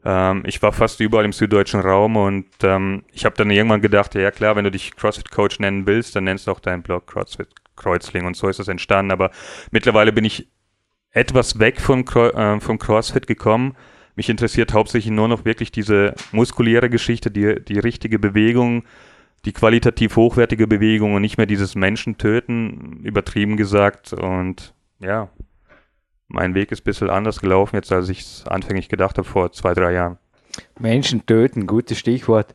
Ähm, 0.05 0.43
ich 0.47 0.63
war 0.63 0.73
fast 0.73 1.01
überall 1.01 1.25
im 1.25 1.33
süddeutschen 1.33 1.81
Raum 1.81 2.17
und 2.17 2.47
ähm, 2.63 3.05
ich 3.13 3.25
habe 3.25 3.37
dann 3.37 3.51
irgendwann 3.51 3.81
gedacht, 3.81 4.15
ja 4.15 4.31
klar, 4.31 4.57
wenn 4.57 4.65
du 4.65 4.71
dich 4.71 4.95
CrossFit 4.95 5.31
Coach 5.31 5.59
nennen 5.59 5.87
willst, 5.87 6.15
dann 6.15 6.25
nennst 6.25 6.47
du 6.47 6.51
auch 6.51 6.61
deinen 6.61 6.83
Blog 6.83 7.07
CrossFit 7.07 7.49
Kreuzling 7.77 8.27
und 8.27 8.37
so 8.37 8.49
ist 8.49 8.59
das 8.59 8.69
entstanden. 8.69 9.13
Aber 9.13 9.31
mittlerweile 9.71 10.13
bin 10.13 10.25
ich 10.25 10.49
etwas 11.11 11.59
weg 11.59 11.81
vom, 11.81 12.05
äh, 12.05 12.61
vom 12.61 12.79
CrossFit 12.79 13.27
gekommen. 13.27 13.77
Mich 14.17 14.31
interessiert 14.31 14.73
hauptsächlich 14.73 15.13
nur 15.13 15.29
noch 15.29 15.45
wirklich 15.45 15.71
diese 15.71 16.15
muskuläre 16.33 16.89
Geschichte, 16.89 17.31
die, 17.31 17.63
die 17.63 17.79
richtige 17.79 18.19
Bewegung, 18.19 18.85
die 19.45 19.53
qualitativ 19.53 20.17
hochwertige 20.17 20.67
Bewegung 20.67 21.15
und 21.15 21.21
nicht 21.21 21.37
mehr 21.37 21.47
dieses 21.47 21.75
Menschentöten, 21.75 23.01
übertrieben 23.05 23.59
gesagt. 23.59 24.15
Und 24.15 24.75
ja, 25.01 25.29
mein 26.29 26.55
Weg 26.55 26.73
ist 26.73 26.81
ein 26.81 26.85
bisschen 26.85 27.11
anders 27.11 27.41
gelaufen 27.41 27.77
jetzt, 27.77 27.93
als 27.93 28.09
ich 28.09 28.21
es 28.21 28.47
anfänglich 28.47 28.89
gedacht 28.89 29.19
habe 29.19 29.29
vor 29.29 29.53
zwei, 29.53 29.75
drei 29.75 29.93
Jahren. 29.93 30.19
Menschen 30.79 31.27
töten, 31.27 31.67
gutes 31.67 31.99
Stichwort. 31.99 32.55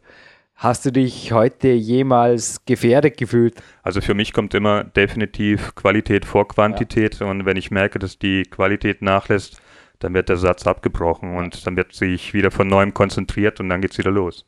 Hast 0.56 0.86
du 0.86 0.92
dich 0.92 1.32
heute 1.32 1.70
jemals 1.70 2.66
gefährdet 2.66 3.18
gefühlt? 3.18 3.62
Also 3.84 4.02
für 4.02 4.14
mich 4.14 4.34
kommt 4.34 4.54
immer 4.56 4.84
definitiv 4.84 5.76
Qualität 5.76 6.26
vor 6.26 6.48
Quantität 6.48 7.22
und 7.22 7.46
wenn 7.46 7.58
ich 7.58 7.72
merke, 7.72 8.00
dass 8.00 8.20
die 8.20 8.44
Qualität 8.44 9.02
nachlässt, 9.02 9.62
dann 10.02 10.14
wird 10.14 10.30
der 10.30 10.38
Satz 10.38 10.68
abgebrochen 10.68 11.38
und 11.38 11.66
dann 11.66 11.78
wird 11.78 11.94
sich 11.94 12.34
wieder 12.34 12.52
von 12.52 12.68
neuem 12.68 12.94
konzentriert 12.94 13.60
und 13.60 13.70
dann 13.70 13.82
geht's 13.82 13.98
wieder 13.98 14.12
los. 14.12 14.46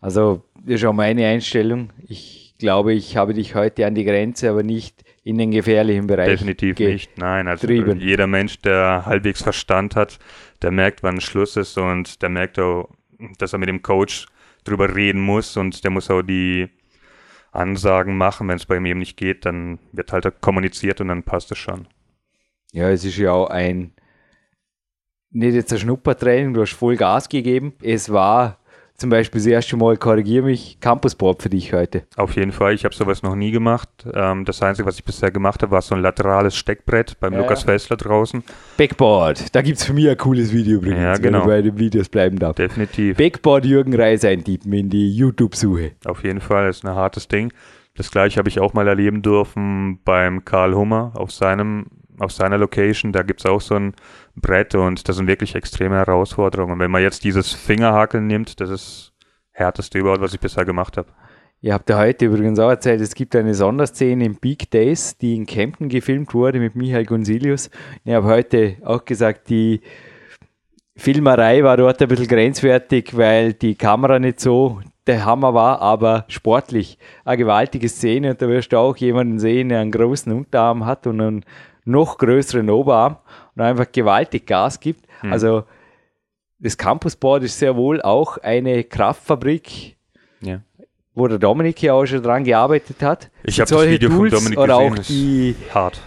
Also, 0.00 0.42
das 0.64 0.76
ist 0.76 0.84
auch 0.84 0.92
meine 0.92 1.26
Einstellung. 1.26 1.90
Ich 2.06 2.54
glaube, 2.58 2.92
ich 2.92 3.16
habe 3.16 3.32
dich 3.32 3.54
heute 3.54 3.86
an 3.86 3.94
die 3.94 4.04
Grenze, 4.04 4.50
aber 4.50 4.62
nicht 4.62 5.02
in 5.22 5.38
den 5.38 5.50
gefährlichen 5.50 6.06
Bereich. 6.06 6.28
Definitiv 6.28 6.78
nicht. 6.78 7.16
Nein, 7.18 7.48
also 7.48 7.66
getrieben. 7.66 8.00
jeder 8.00 8.26
Mensch, 8.26 8.58
der 8.60 9.04
halbwegs 9.06 9.42
Verstand 9.42 9.96
hat, 9.96 10.18
der 10.62 10.70
merkt, 10.70 11.02
wann 11.02 11.20
Schluss 11.20 11.56
ist 11.56 11.78
und 11.78 12.22
der 12.22 12.28
merkt 12.28 12.58
auch, 12.58 12.88
dass 13.38 13.52
er 13.52 13.58
mit 13.58 13.68
dem 13.68 13.82
Coach 13.82 14.26
drüber 14.64 14.94
reden 14.94 15.20
muss 15.20 15.56
und 15.56 15.82
der 15.84 15.90
muss 15.90 16.10
auch 16.10 16.22
die 16.22 16.68
Ansagen 17.52 18.16
machen. 18.16 18.48
Wenn 18.48 18.56
es 18.56 18.66
bei 18.66 18.76
ihm 18.76 18.86
eben 18.86 19.00
nicht 19.00 19.16
geht, 19.16 19.44
dann 19.46 19.78
wird 19.92 20.12
halt 20.12 20.40
kommuniziert 20.40 21.00
und 21.00 21.08
dann 21.08 21.22
passt 21.22 21.50
es 21.52 21.58
schon. 21.58 21.86
Ja, 22.72 22.90
es 22.90 23.04
ist 23.04 23.16
ja 23.16 23.32
auch 23.32 23.48
ein, 23.48 23.92
nicht 25.36 25.54
jetzt 25.54 25.72
ein 25.72 25.78
Schnuppertraining, 25.78 26.54
du 26.54 26.62
hast 26.62 26.72
voll 26.72 26.96
Gas 26.96 27.28
gegeben. 27.28 27.74
Es 27.82 28.10
war 28.10 28.58
zum 28.96 29.10
Beispiel 29.10 29.38
das 29.40 29.46
erste 29.46 29.76
Mal, 29.76 29.98
korrigiere 29.98 30.46
mich, 30.46 30.78
Campusboard 30.80 31.42
für 31.42 31.50
dich 31.50 31.74
heute. 31.74 32.04
Auf 32.16 32.34
jeden 32.34 32.50
Fall, 32.52 32.72
ich 32.72 32.86
habe 32.86 32.94
sowas 32.94 33.22
noch 33.22 33.34
nie 33.36 33.50
gemacht. 33.50 33.90
Ähm, 34.14 34.46
das 34.46 34.62
Einzige, 34.62 34.88
was 34.88 34.96
ich 34.96 35.04
bisher 35.04 35.30
gemacht 35.30 35.62
habe, 35.62 35.72
war 35.72 35.82
so 35.82 35.94
ein 35.94 36.00
laterales 36.00 36.56
Steckbrett 36.56 37.20
beim 37.20 37.34
Ja, 37.34 37.40
Lukas. 37.40 37.64
Fessler 37.64 37.98
draußen. 37.98 38.42
Backboard, 38.78 39.54
da 39.54 39.60
gibt 39.60 39.76
es 39.78 39.84
für 39.84 39.92
mich 39.92 40.08
ein 40.08 40.16
cooles 40.16 40.50
Video 40.50 40.78
übrigens, 40.78 41.02
Ja, 41.02 41.14
wenn 41.16 41.22
genau. 41.22 41.40
ich 41.40 41.44
bei 41.44 41.60
den 41.60 41.78
Videos 41.78 42.08
bleiben 42.08 42.38
darf. 42.38 42.56
Definitiv. 42.56 43.18
Backboard 43.18 43.66
Jürgen 43.66 43.94
Reis 43.94 44.24
eintippen 44.24 44.72
in 44.72 44.88
die 44.88 45.14
YouTube-Suche. 45.14 45.92
Auf 46.06 46.24
jeden 46.24 46.40
Fall, 46.40 46.70
ist 46.70 46.82
ein 46.86 46.94
hartes 46.94 47.28
Ding. 47.28 47.52
Das 47.96 48.10
gleiche 48.10 48.38
habe 48.38 48.48
ich 48.48 48.60
auch 48.60 48.72
mal 48.72 48.88
erleben 48.88 49.20
dürfen 49.20 49.98
beim 50.06 50.44
Karl 50.46 50.74
Hummer 50.74 51.12
auf 51.14 51.32
seinem, 51.32 51.86
auf 52.18 52.32
seiner 52.32 52.56
Location. 52.56 53.12
Da 53.12 53.22
gibt 53.22 53.40
es 53.40 53.46
auch 53.46 53.60
so 53.60 53.74
ein 53.74 53.94
Brett 54.36 54.74
und 54.74 55.08
das 55.08 55.16
sind 55.16 55.26
wirklich 55.26 55.54
extreme 55.54 55.96
Herausforderungen. 55.96 56.74
Und 56.74 56.78
wenn 56.80 56.90
man 56.90 57.02
jetzt 57.02 57.24
dieses 57.24 57.52
Fingerhakeln 57.52 58.26
nimmt, 58.26 58.60
das 58.60 58.70
ist 58.70 58.82
das 58.84 59.12
härteste 59.52 59.98
überhaupt, 59.98 60.20
was 60.20 60.34
ich 60.34 60.40
bisher 60.40 60.64
gemacht 60.64 60.96
habe. 60.96 61.08
Ihr 61.62 61.72
habt 61.72 61.88
ja 61.88 61.98
heute 61.98 62.26
übrigens 62.26 62.58
auch 62.58 62.68
erzählt, 62.68 63.00
es 63.00 63.14
gibt 63.14 63.34
eine 63.34 63.54
Sonderszene 63.54 64.24
in 64.24 64.36
Big 64.36 64.70
Days, 64.70 65.16
die 65.16 65.34
in 65.34 65.46
Kempten 65.46 65.88
gefilmt 65.88 66.34
wurde 66.34 66.60
mit 66.60 66.76
Michael 66.76 67.06
Gonzilius. 67.06 67.70
Ich 68.04 68.12
habe 68.12 68.26
heute 68.26 68.76
auch 68.84 69.04
gesagt, 69.04 69.48
die 69.48 69.80
Filmerei 70.96 71.64
war 71.64 71.76
dort 71.76 72.00
ein 72.00 72.08
bisschen 72.08 72.28
grenzwertig, 72.28 73.16
weil 73.16 73.54
die 73.54 73.74
Kamera 73.74 74.18
nicht 74.18 74.40
so 74.40 74.80
der 75.06 75.24
Hammer 75.24 75.54
war, 75.54 75.80
aber 75.80 76.24
sportlich 76.28 76.98
eine 77.24 77.36
gewaltige 77.36 77.88
Szene 77.88 78.30
und 78.30 78.42
da 78.42 78.48
wirst 78.48 78.72
du 78.72 78.78
auch 78.78 78.96
jemanden 78.96 79.38
sehen, 79.38 79.68
der 79.68 79.80
einen 79.80 79.92
großen 79.92 80.32
Unterarm 80.32 80.84
hat 80.84 81.06
und 81.06 81.20
einen 81.20 81.44
noch 81.86 82.18
größeren 82.18 82.68
Oberarm 82.68 83.16
und 83.54 83.62
einfach 83.62 83.90
gewaltig 83.90 84.46
Gas 84.46 84.78
gibt. 84.80 85.06
Also 85.22 85.64
das 86.58 86.76
Campusboard 86.76 87.42
ist 87.44 87.58
sehr 87.58 87.74
wohl 87.76 88.02
auch 88.02 88.38
eine 88.38 88.84
Kraftfabrik, 88.84 89.96
Ja. 90.40 90.60
wo 91.14 91.26
der 91.28 91.38
Dominik 91.38 91.80
ja 91.82 91.94
auch 91.94 92.04
schon 92.06 92.22
dran 92.22 92.44
gearbeitet 92.44 93.02
hat. 93.02 93.30
Ich 93.44 93.58
habe 93.60 93.70
das 93.70 93.88
Video 93.88 94.10
von 94.10 94.18
Tools 94.18 94.32
Dominik 94.34 94.58
oder 94.58 94.78
gesehen. 94.90 94.92
auch 94.98 95.06
die, 95.06 95.54
hart. 95.72 96.00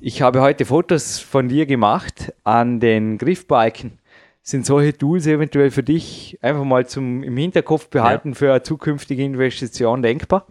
ich 0.00 0.22
habe 0.22 0.40
heute 0.40 0.64
Fotos 0.64 1.18
von 1.20 1.48
dir 1.48 1.66
gemacht 1.66 2.32
an 2.44 2.80
den 2.80 3.18
Griffbalken. 3.18 3.98
Sind 4.42 4.64
solche 4.64 4.96
Tools 4.96 5.26
eventuell 5.26 5.70
für 5.70 5.82
dich 5.82 6.38
einfach 6.40 6.64
mal 6.64 6.86
zum 6.86 7.22
im 7.22 7.36
Hinterkopf 7.36 7.88
behalten 7.88 8.34
für 8.34 8.50
eine 8.52 8.62
zukünftige 8.62 9.22
Investition 9.22 10.00
denkbar? 10.02 10.46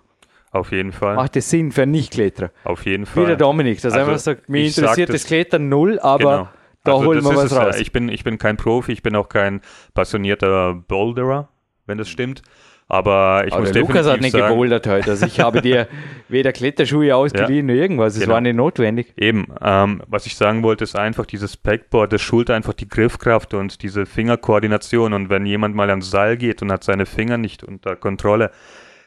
Auf 0.51 0.71
jeden 0.71 0.91
Fall. 0.91 1.15
Macht 1.15 1.36
es 1.36 1.49
Sinn 1.49 1.71
für 1.71 1.86
Nichtkletterer? 1.86 2.51
Auf 2.63 2.86
jeden 2.86 3.03
Wie 3.03 3.10
Fall. 3.10 3.25
der 3.27 3.36
Dominik, 3.36 3.81
das 3.81 3.93
Also, 3.93 4.05
einfach 4.05 4.19
sagt, 4.19 4.49
mir 4.49 4.63
interessiert 4.65 5.10
das- 5.10 5.21
das 5.21 5.25
Klettern 5.25 5.69
null, 5.69 5.99
aber 5.99 6.19
Genau. 6.19 6.49
da 6.83 6.93
Also 6.93 7.05
holen 7.05 7.23
wir 7.23 7.36
was 7.36 7.51
ja. 7.51 7.63
raus. 7.63 7.79
Ich 7.79 7.91
bin, 7.91 8.10
ich 8.10 8.23
bin 8.23 8.38
kein 8.38 8.57
Profi, 8.57 8.93
ich 8.93 9.03
bin 9.03 9.15
auch 9.15 9.27
kein 9.29 9.62
passionierter 9.93 10.73
Boulderer, 10.73 11.49
wenn 11.86 11.97
das 11.97 12.07
stimmt. 12.10 12.41
Aber 12.89 13.43
ich 13.45 13.51
aber 13.51 13.63
muss 13.63 13.73
der 13.73 13.81
Lukas 13.81 13.97
hat 14.05 14.13
definitiv 14.13 14.21
nicht 14.21 14.31
sagen, 14.31 14.47
gebouldert 14.53 14.88
heute. 14.88 15.12
Also 15.12 15.25
ich 15.25 15.41
habe 15.41 15.62
dir 15.62 15.89
weder 16.29 16.53
Kletterschuhe 16.53 17.13
ausgeliehen 17.13 17.65
noch 17.65 17.73
irgendwas. 17.73 18.13
Es 18.13 18.21
Genau. 18.21 18.36
war 18.36 18.39
nicht 18.41 18.55
notwendig. 18.55 19.13
Eben, 19.17 19.47
ähm, 19.62 20.01
was 20.07 20.25
ich 20.25 20.38
sagen 20.38 20.63
wollte, 20.63 20.86
ist 20.86 20.95
einfach 20.95 21.25
dieses 21.25 21.57
Backboard, 21.57 22.13
das 22.13 22.21
schult 22.21 22.49
einfach 22.49 22.71
die 22.71 22.88
Griffkraft 22.88 23.53
und 23.53 23.81
diese 23.83 24.05
Fingerkoordination. 24.05 25.12
Und 25.12 25.29
wenn 25.29 25.45
jemand 25.45 25.75
mal 25.75 25.89
ans 25.89 26.10
Seil 26.10 26.38
geht 26.38 26.62
und 26.62 26.71
hat 26.71 26.86
seine 26.86 27.05
Finger 27.05 27.38
nicht 27.38 27.62
unter 27.62 27.97
Kontrolle, 27.97 28.51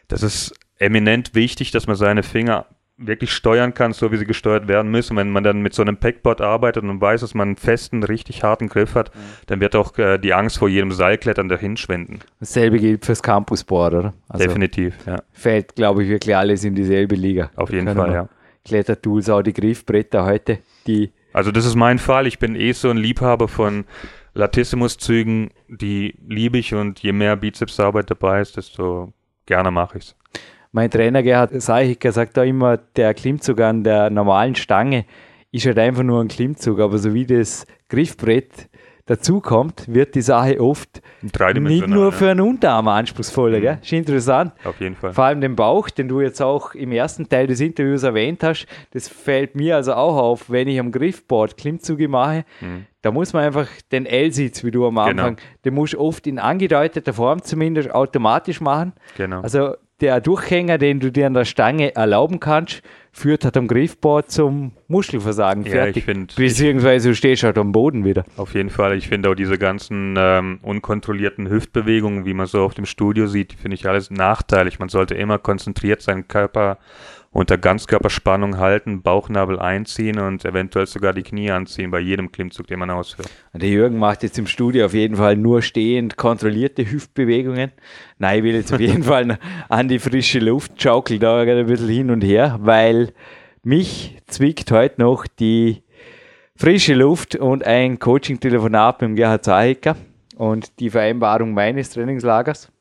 das 0.09 0.22
ist 0.22 0.53
eminent 0.81 1.35
wichtig, 1.35 1.71
dass 1.71 1.87
man 1.87 1.95
seine 1.95 2.25
Finger 2.25 2.66
wirklich 2.97 3.33
steuern 3.33 3.73
kann, 3.73 3.93
so 3.93 4.12
wie 4.12 4.16
sie 4.16 4.27
gesteuert 4.27 4.69
werden 4.69 4.90
müssen. 4.90 5.16
Wenn 5.16 5.31
man 5.31 5.43
dann 5.43 5.62
mit 5.62 5.73
so 5.73 5.83
einem 5.83 5.97
Packboard 5.97 6.40
arbeitet 6.40 6.85
und 6.85 7.01
weiß, 7.01 7.23
dass 7.23 7.35
man 7.35 7.49
einen 7.49 7.57
festen, 7.57 8.03
richtig 8.03 8.43
harten 8.43 8.69
Griff 8.69 8.95
hat, 8.95 9.11
dann 9.47 9.61
wird 9.61 9.75
auch 9.75 9.97
äh, 9.97 10.19
die 10.19 10.35
Angst 10.35 10.59
vor 10.59 10.69
jedem 10.69 10.93
Seilklettern 10.93 11.49
dahin 11.49 11.77
schwinden. 11.77 12.21
Dasselbe 12.40 12.79
gilt 12.79 13.07
fürs 13.07 13.23
Campusboard, 13.23 13.95
oder? 13.95 14.14
Also 14.29 14.47
Definitiv, 14.47 14.95
ja. 15.07 15.23
fällt, 15.33 15.77
glaube 15.77 16.03
ich, 16.03 16.11
wirklich 16.11 16.37
alles 16.37 16.64
in 16.64 16.75
dieselbe 16.75 17.14
Liga. 17.14 17.51
Auf 17.57 17.71
Da 17.71 17.77
jeden 17.77 17.95
Fall, 17.95 18.12
ja. 18.12 18.29
Klettertools, 18.66 19.31
auch 19.31 19.43
die 19.43 19.55
Griffbretter 19.55 20.27
heute, 20.27 20.59
die 20.87 21.11
Also 21.33 21.53
das 21.53 21.64
ist 21.64 21.77
mein 21.77 21.99
Fall. 21.99 22.27
Ich 22.27 22.38
bin 22.38 22.55
eh 22.55 22.73
so 22.73 22.90
ein 22.90 22.99
Liebhaber 22.99 23.49
von 23.49 23.85
Latissimus-Zügen. 24.35 25.51
Die 25.69 26.14
liebe 26.27 26.59
ich 26.59 26.75
und 26.75 27.01
je 27.01 27.12
mehr 27.12 27.37
Bizepsarbeit 27.37 28.11
dabei 28.11 28.43
ist, 28.43 28.59
desto 28.59 29.14
gerne 29.47 29.71
mache 29.71 29.99
ich's. 29.99 30.16
Mein 30.73 30.91
Trainer 30.91 31.23
Gerhard 31.23 31.61
Seichiker 31.61 32.13
sagt 32.13 32.37
da 32.37 32.45
immer, 32.45 32.77
der 32.77 33.15
Klimmzug 33.15 33.61
an 33.61 33.83
der 33.83 34.11
normalen 34.11 34.55
Stange 34.55 35.05
ist 35.51 35.67
halt 35.67 35.79
einfach 35.79 36.05
nur 36.05 36.21
ein 36.21 36.29
Klimmzug, 36.29 36.79
aber 36.79 36.99
so 36.99 37.13
wie 37.13 37.27
das 37.27 37.67
Griffbrett 37.89 38.69
dazukommt, 39.11 39.93
wird 39.93 40.15
die 40.15 40.23
Sache 40.23 40.61
oft 40.61 41.03
nicht 41.23 41.89
nur 41.89 42.13
für 42.13 42.31
einen 42.31 42.43
Unterarm 42.43 42.87
anspruchsvoller. 42.87 43.59
Mhm. 43.59 43.63
Gell? 43.63 43.79
Ist 43.83 43.93
interessant. 43.93 44.53
Auf 44.63 44.81
jeden 44.81 44.95
Fall. 44.95 45.13
Vor 45.13 45.25
allem 45.25 45.41
den 45.41 45.57
Bauch, 45.57 45.91
den 45.91 46.07
du 46.07 46.21
jetzt 46.21 46.41
auch 46.41 46.77
im 46.77 46.93
ersten 46.93 47.29
Teil 47.29 47.49
des 47.49 47.61
Interviews 47.61 48.05
erwähnt 48.05 48.45
hast, 48.45 48.67
das 48.93 49.09
fällt 49.09 49.57
mir 49.57 49.75
also 49.75 49.95
auch 49.95 50.17
auf, 50.17 50.49
wenn 50.49 50.69
ich 50.69 50.79
am 50.79 50.93
Griffboard 50.93 51.57
Klimmzüge 51.57 52.07
mache. 52.07 52.45
Mhm. 52.61 52.87
Da 53.03 53.11
muss 53.11 53.33
man 53.33 53.43
einfach 53.43 53.67
den 53.91 54.07
L-Sitz, 54.07 54.63
wie 54.63 54.71
du 54.71 54.87
am 54.87 54.99
Anfang, 54.99 55.37
genau. 55.37 55.49
den 55.65 55.75
musst 55.75 55.95
du 55.95 55.99
oft 55.99 56.29
in 56.29 56.39
angedeuteter 56.39 57.13
Form 57.13 57.43
zumindest 57.43 57.91
automatisch 57.91 58.61
machen. 58.61 58.93
Genau. 59.17 59.41
Also 59.41 59.75
der 60.01 60.21
Durchhänger, 60.21 60.79
den 60.79 61.01
du 61.01 61.11
dir 61.11 61.27
an 61.27 61.35
der 61.35 61.45
Stange 61.45 61.95
erlauben 61.95 62.41
kannst, 62.41 62.83
führt 63.13 63.45
halt 63.45 63.57
am 63.57 63.67
Griffboard 63.67 64.31
zum 64.31 64.73
Muschelversagen 64.89 65.65
ja, 65.65 65.71
fertig. 65.71 66.05
Find, 66.05 66.37
Beziehungsweise 66.37 67.11
du 67.11 67.15
stehst 67.15 67.43
halt 67.43 67.59
am 67.59 67.73
Boden 67.73 68.05
wieder. 68.05 68.25
Auf 68.37 68.55
jeden 68.55 68.71
Fall. 68.71 68.97
Ich 68.97 69.09
finde 69.09 69.31
auch 69.31 69.35
diese 69.35 69.59
ganzen 69.59 70.15
ähm, 70.17 70.61
unkontrollierten 70.63 71.49
Hüftbewegungen, 71.49 72.25
wie 72.25 72.35
man 72.35 72.47
so 72.47 72.63
auf 72.63 72.75
dem 72.75 72.87
Studio 72.87 73.27
sieht, 73.27 73.53
finde 73.55 73.75
ich 73.75 73.89
alles 73.89 74.11
nachteilig. 74.11 74.79
Man 74.79 74.89
sollte 74.89 75.15
immer 75.15 75.39
konzentriert 75.39 76.03
seinen 76.03 76.29
Körper 76.29 76.79
unter 77.33 77.57
Ganzkörperspannung 77.57 78.59
halten, 78.59 79.03
Bauchnabel 79.03 79.61
einziehen 79.61 80.19
und 80.19 80.45
eventuell 80.45 80.87
sogar 80.87 81.12
die 81.12 81.23
Knie 81.23 81.51
anziehen 81.51 81.90
bei 81.90 82.01
jedem 82.01 82.33
Klimmzug, 82.33 82.66
den 82.66 82.81
man 82.81 82.90
ausführt. 82.90 83.31
Der 83.55 83.69
Jürgen 83.69 83.99
macht 83.99 84.25
jetzt 84.25 84.38
im 84.38 84.49
Studio 84.49 84.87
auf 84.87 84.95
jeden 84.95 85.16
Fall 85.16 85.37
nur 85.37 85.62
stehend 85.62 86.16
kontrollierte 86.16 86.90
Hüftbewegungen. 86.90 87.71
Nein, 88.19 88.38
ich 88.38 88.45
will 88.45 88.55
jetzt 88.55 88.73
auf 88.73 88.81
jeden 88.81 89.03
Fall 89.05 89.38
an 89.69 89.88
die 89.88 90.01
frische 90.01 90.40
Luft, 90.40 90.83
schaukel 90.83 91.21
da 91.21 91.40
ein 91.40 91.66
bisschen 91.66 91.88
hin 91.88 92.11
und 92.11 92.23
her, 92.23 92.59
weil 92.62 93.12
mich 93.62 94.19
zwickt 94.27 94.71
heute 94.73 95.01
noch 95.01 95.27
die 95.27 95.85
frische 96.57 96.95
Luft 96.95 97.37
und 97.37 97.64
ein 97.64 98.01
Coaching-Telefonat 98.01 99.01
mit 99.01 99.09
dem 99.09 99.16
Gerhard 99.16 99.45
Zahecker 99.45 99.97
und 100.37 100.81
die 100.81 100.90
Vereinbarung 100.90 101.55
meines 101.55 101.90
Trainingslagers. 101.90 102.73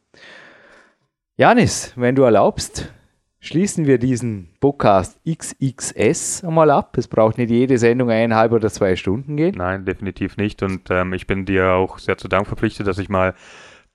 Janis, 1.38 1.94
wenn 1.96 2.16
du 2.16 2.24
erlaubst, 2.24 2.92
schließen 3.40 3.86
wir 3.86 3.98
diesen 3.98 4.50
Podcast 4.60 5.20
XXS 5.28 6.44
einmal 6.44 6.70
ab. 6.72 6.98
Es 6.98 7.08
braucht 7.08 7.38
nicht 7.38 7.50
jede 7.50 7.78
Sendung 7.78 8.10
eineinhalb 8.10 8.52
oder 8.52 8.70
zwei 8.70 8.96
Stunden 8.96 9.38
gehen. 9.38 9.56
Nein, 9.58 9.86
definitiv 9.86 10.38
nicht. 10.38 10.62
Und 10.64 10.90
ähm, 10.90 11.14
ich 11.14 11.28
bin 11.28 11.46
dir 11.46 11.74
auch 11.74 12.00
sehr 12.00 12.18
zu 12.18 12.28
Dank 12.28 12.48
verpflichtet, 12.48 12.88
dass 12.88 12.98
ich 12.98 13.10
mal 13.10 13.34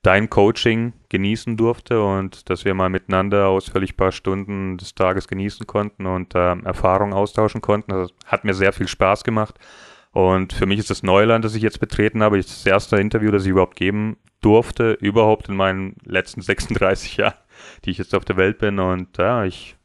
dein 0.01 0.29
Coaching 0.29 0.93
genießen 1.09 1.57
durfte 1.57 2.03
und 2.03 2.49
dass 2.49 2.63
wir 2.63 2.75
mal 2.75 2.89
miteinander 2.89 3.47
ausführlich 3.47 3.97
paar 3.97 4.11
Stunden 4.11 4.77
des 4.77 4.93
Tages 4.93 5.27
genießen 5.27 5.65
konnten 5.65 6.05
und 6.05 6.33
ähm, 6.35 6.63
Erfahrungen 6.65 7.13
austauschen 7.13 7.61
konnten. 7.61 7.91
Das 7.91 8.11
hat 8.25 8.43
mir 8.43 8.53
sehr 8.53 8.71
viel 8.71 8.87
Spaß 8.87 9.23
gemacht. 9.23 9.55
Und 10.11 10.53
für 10.53 10.65
mich 10.65 10.79
ist 10.79 10.89
das 10.89 11.03
Neuland, 11.03 11.43
das 11.43 11.55
ich 11.55 11.61
jetzt 11.63 11.79
betreten 11.79 12.23
habe. 12.23 12.37
Das 12.37 12.65
erste 12.65 12.97
Interview, 12.97 13.31
das 13.31 13.43
ich 13.43 13.49
überhaupt 13.49 13.75
geben 13.75 14.17
durfte, 14.41 14.93
überhaupt 14.93 15.49
in 15.49 15.55
meinen 15.55 15.95
letzten 16.05 16.41
36 16.43 17.17
Jahren 17.17 17.33
die 17.83 17.91
ich 17.91 17.97
jetzt 17.97 18.15
auf 18.15 18.23
der 18.25 18.37
Welt 18.37 18.57
bin. 18.57 18.79
Und 18.79 19.17
ja, 19.17 19.43
ich 19.45 19.75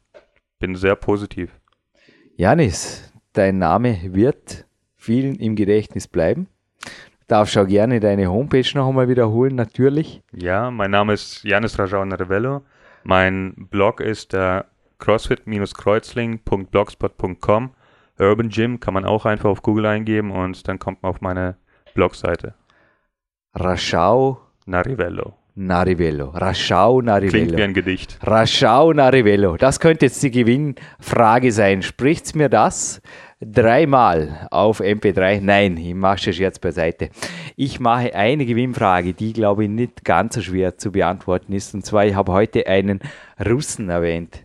bin 0.59 0.75
sehr 0.75 0.95
positiv. 0.95 1.51
Janis, 2.35 3.11
dein 3.33 3.57
Name 3.57 4.13
wird 4.13 4.65
vielen 4.95 5.35
im 5.35 5.55
Gedächtnis 5.55 6.07
bleiben. 6.07 6.47
Du 6.81 6.89
darfst 7.27 7.57
auch 7.57 7.67
gerne 7.67 7.99
deine 7.99 8.27
Homepage 8.27 8.63
noch 8.73 8.87
einmal 8.89 9.09
wiederholen, 9.09 9.55
natürlich. 9.55 10.21
Ja, 10.33 10.71
mein 10.71 10.91
Name 10.91 11.13
ist 11.13 11.43
Janis 11.43 11.79
Rajau 11.79 12.03
Revello. 12.03 12.63
Mein 13.03 13.55
Blog 13.69 14.01
ist 14.01 14.33
der 14.33 14.65
crossfit-kreuzling.blogspot.com. 14.99 17.71
Urban 18.19 18.49
Gym 18.49 18.79
kann 18.79 18.93
man 18.93 19.05
auch 19.05 19.25
einfach 19.25 19.49
auf 19.49 19.63
Google 19.63 19.87
eingeben 19.87 20.29
und 20.31 20.67
dann 20.67 20.77
kommt 20.77 21.01
man 21.01 21.09
auf 21.11 21.21
meine 21.21 21.55
Blogseite. 21.95 22.53
Raschau 23.53 24.39
Narivello. 24.65 25.40
Narivello. 25.67 26.29
Raschau 26.29 27.01
Narivello. 27.01 27.45
Klingt 27.45 27.57
wie 27.57 27.63
ein 27.63 27.73
Gedicht. 27.73 28.17
Raschau 28.21 28.93
Narivello. 28.93 29.57
Das 29.57 29.79
könnte 29.79 30.05
jetzt 30.05 30.21
die 30.23 30.31
Gewinnfrage 30.31 31.51
sein. 31.51 31.83
Spricht's 31.83 32.33
mir 32.33 32.49
das 32.49 33.01
dreimal 33.39 34.47
auf 34.49 34.81
MP3? 34.81 35.39
Nein, 35.41 35.77
ich 35.77 35.93
mache 35.93 36.31
es 36.31 36.37
jetzt 36.39 36.61
beiseite. 36.61 37.09
Ich 37.55 37.79
mache 37.79 38.15
eine 38.15 38.45
Gewinnfrage, 38.45 39.13
die 39.13 39.33
glaube 39.33 39.65
ich 39.65 39.69
nicht 39.69 40.03
ganz 40.03 40.35
so 40.35 40.41
schwer 40.41 40.77
zu 40.77 40.91
beantworten 40.91 41.53
ist. 41.53 41.73
Und 41.73 41.85
zwar, 41.85 42.05
ich 42.05 42.15
habe 42.15 42.31
heute 42.31 42.65
einen 42.65 42.99
Russen 43.43 43.89
erwähnt. 43.89 44.43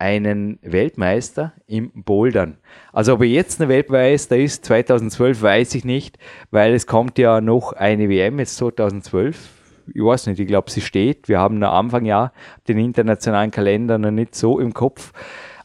Einen 0.00 0.60
Weltmeister 0.62 1.54
im 1.66 1.90
Bouldern. 1.92 2.58
Also 2.92 3.14
ob 3.14 3.22
er 3.22 3.26
jetzt 3.26 3.60
ein 3.60 3.68
Weltmeister 3.68 4.36
ist, 4.36 4.64
2012 4.66 5.42
weiß 5.42 5.74
ich 5.74 5.84
nicht, 5.84 6.18
weil 6.52 6.74
es 6.74 6.86
kommt 6.86 7.18
ja 7.18 7.40
noch 7.40 7.72
eine 7.72 8.08
WM 8.08 8.38
jetzt 8.38 8.58
2012 8.58 9.57
ich 9.94 10.02
weiß 10.02 10.26
nicht, 10.26 10.40
ich 10.40 10.46
glaube, 10.46 10.70
sie 10.70 10.80
steht. 10.80 11.28
Wir 11.28 11.38
haben 11.38 11.62
am 11.62 11.86
Anfang 11.86 12.04
ja 12.04 12.32
den 12.66 12.78
internationalen 12.78 13.50
Kalender 13.50 13.98
noch 13.98 14.10
nicht 14.10 14.34
so 14.34 14.58
im 14.58 14.74
Kopf. 14.74 15.12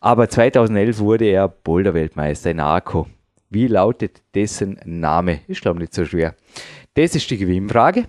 Aber 0.01 0.29
2011 0.29 0.99
wurde 0.99 1.25
er 1.25 1.47
Boulder-Weltmeister 1.47 2.51
in 2.51 2.59
Arco. 2.59 3.07
Wie 3.49 3.67
lautet 3.67 4.21
dessen 4.35 4.79
Name? 4.83 5.41
Ist, 5.47 5.61
glaube 5.61 5.79
nicht 5.79 5.93
so 5.93 6.05
schwer. 6.05 6.35
Das 6.95 7.15
ist 7.15 7.29
die 7.29 7.37
Gewinnfrage. 7.37 8.05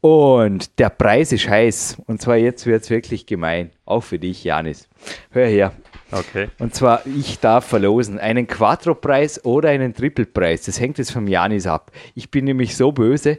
Und 0.00 0.78
der 0.78 0.90
Preis 0.90 1.32
ist 1.32 1.48
heiß. 1.48 2.02
Und 2.06 2.20
zwar 2.22 2.36
jetzt 2.36 2.66
wird 2.66 2.82
es 2.82 2.90
wirklich 2.90 3.26
gemein. 3.26 3.70
Auch 3.84 4.02
für 4.02 4.18
dich, 4.18 4.44
Janis. 4.44 4.88
Hör 5.30 5.46
her. 5.46 5.72
Okay. 6.12 6.48
Und 6.58 6.74
zwar, 6.74 7.06
ich 7.06 7.38
darf 7.38 7.66
verlosen 7.66 8.18
einen 8.18 8.46
Quattro-Preis 8.46 9.44
oder 9.44 9.70
einen 9.70 9.94
Triple-Preis. 9.94 10.62
Das 10.62 10.80
hängt 10.80 10.98
jetzt 10.98 11.12
vom 11.12 11.28
Janis 11.28 11.66
ab. 11.66 11.92
Ich 12.14 12.30
bin 12.30 12.44
nämlich 12.44 12.76
so 12.76 12.92
böse 12.92 13.38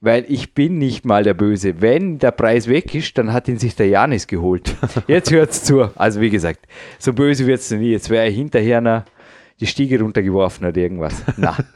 weil 0.00 0.24
ich 0.28 0.54
bin 0.54 0.78
nicht 0.78 1.04
mal 1.04 1.24
der 1.24 1.34
Böse. 1.34 1.80
Wenn 1.80 2.18
der 2.18 2.30
Preis 2.30 2.68
weg 2.68 2.94
ist, 2.94 3.16
dann 3.18 3.32
hat 3.32 3.48
ihn 3.48 3.58
sich 3.58 3.76
der 3.76 3.88
Janis 3.88 4.26
geholt. 4.26 4.74
Jetzt 5.06 5.30
hört 5.30 5.50
es 5.50 5.62
zu. 5.64 5.90
Also 5.94 6.20
wie 6.20 6.30
gesagt, 6.30 6.66
so 6.98 7.12
böse 7.12 7.46
wird 7.46 7.60
es 7.60 7.70
nie. 7.70 7.90
Jetzt 7.90 8.08
wäre 8.08 8.24
er 8.24 8.30
hinterher 8.30 8.80
noch 8.80 9.04
die 9.60 9.66
Stiege 9.66 10.00
runtergeworfen 10.00 10.66
oder 10.66 10.76
irgendwas. 10.76 11.22
Na. 11.36 11.56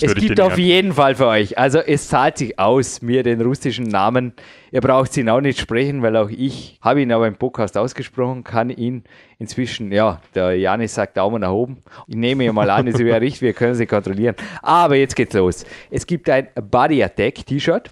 es 0.00 0.14
gibt 0.14 0.40
auf 0.40 0.56
jeden 0.56 0.92
Fall 0.92 1.16
für 1.16 1.26
euch. 1.26 1.58
Also 1.58 1.78
es 1.78 2.08
zahlt 2.08 2.38
sich 2.38 2.58
aus, 2.58 3.02
mir 3.02 3.22
den 3.24 3.40
russischen 3.40 3.86
Namen. 3.86 4.32
Ihr 4.70 4.80
braucht 4.80 5.16
ihn 5.16 5.28
auch 5.28 5.40
nicht 5.40 5.58
sprechen, 5.60 6.00
weil 6.02 6.16
auch 6.16 6.30
ich 6.30 6.78
habe 6.80 7.02
ihn 7.02 7.10
aber 7.10 7.26
im 7.26 7.36
Podcast 7.36 7.76
ausgesprochen, 7.76 8.44
kann 8.44 8.70
ihn 8.70 9.02
inzwischen, 9.38 9.90
ja, 9.90 10.20
der 10.34 10.56
Janis 10.56 10.94
sagt 10.94 11.16
Daumen 11.16 11.40
nach 11.40 11.50
oben. 11.50 11.78
Ich 12.06 12.16
nehme 12.16 12.52
mal 12.52 12.70
an, 12.70 12.86
es 12.86 12.98
wäre 12.98 13.20
richtig, 13.20 13.42
wir 13.42 13.52
können 13.52 13.74
sie 13.74 13.86
kontrollieren. 13.86 14.36
Aber 14.62 14.94
jetzt 14.94 15.16
geht's 15.16 15.34
los. 15.34 15.64
Es 15.90 16.06
gibt 16.06 16.30
ein 16.30 16.48
Body 16.70 17.02
Attack 17.02 17.44
T-Shirt. 17.44 17.90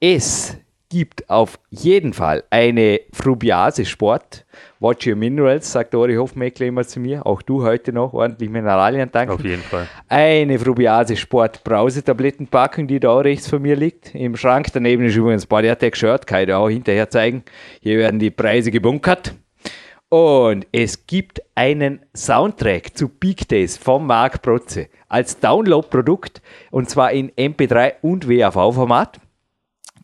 Es 0.00 0.58
gibt 0.90 1.30
auf 1.30 1.58
jeden 1.70 2.12
Fall 2.12 2.42
eine 2.50 3.00
Frubiase 3.12 3.84
Sport. 3.86 4.44
Watch 4.80 5.06
your 5.06 5.14
minerals, 5.14 5.70
sagt 5.70 5.94
Ori 5.94 6.16
Hofmeckler 6.16 6.66
immer 6.66 6.84
zu 6.84 7.00
mir. 7.00 7.24
Auch 7.24 7.42
du 7.42 7.62
heute 7.62 7.92
noch 7.92 8.12
ordentlich 8.12 8.50
Mineralien 8.50 9.10
tanken. 9.10 9.32
Auf 9.32 9.44
jeden 9.44 9.62
Fall. 9.62 9.86
Eine 10.08 10.58
Frubiase 10.58 11.16
Sport 11.16 11.62
Brausetablettenpackung, 11.64 12.88
die 12.88 12.98
da 13.00 13.16
rechts 13.18 13.48
von 13.48 13.62
mir 13.62 13.76
liegt. 13.76 14.14
Im 14.14 14.36
Schrank 14.36 14.66
daneben 14.72 15.04
ist 15.04 15.16
übrigens 15.16 15.46
Body 15.46 15.70
Attack 15.70 15.96
Shirt, 15.96 16.26
kann 16.26 16.42
ich 16.42 16.48
da 16.48 16.58
auch 16.58 16.68
hinterher 16.68 17.08
zeigen. 17.08 17.44
Hier 17.80 17.98
werden 17.98 18.18
die 18.18 18.30
Preise 18.30 18.70
gebunkert. 18.70 19.34
Und 20.08 20.66
es 20.72 21.06
gibt 21.06 21.40
einen 21.54 22.00
Soundtrack 22.16 22.96
zu 22.96 23.08
Big 23.08 23.46
Days 23.48 23.76
von 23.76 24.04
Marc 24.04 24.42
Protze 24.42 24.88
als 25.08 25.38
Download-Produkt 25.38 26.42
und 26.72 26.90
zwar 26.90 27.12
in 27.12 27.30
MP3 27.30 27.92
und 28.02 28.28
WAV-Format. 28.28 29.20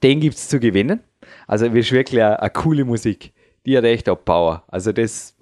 Den 0.02 0.20
gibt 0.20 0.36
es 0.36 0.48
zu 0.48 0.60
gewinnen. 0.60 1.00
Also 1.46 1.66
ist 1.66 1.92
wirklich 1.92 2.22
eine, 2.22 2.40
eine, 2.40 2.50
coole 2.50 2.84
Musik. 2.84 3.32
Die 3.64 3.76
hat 3.76 3.84
echt 3.84 4.08
auch 4.08 4.16
Power. 4.16 4.62
Also 4.68 4.92
das 4.92 5.36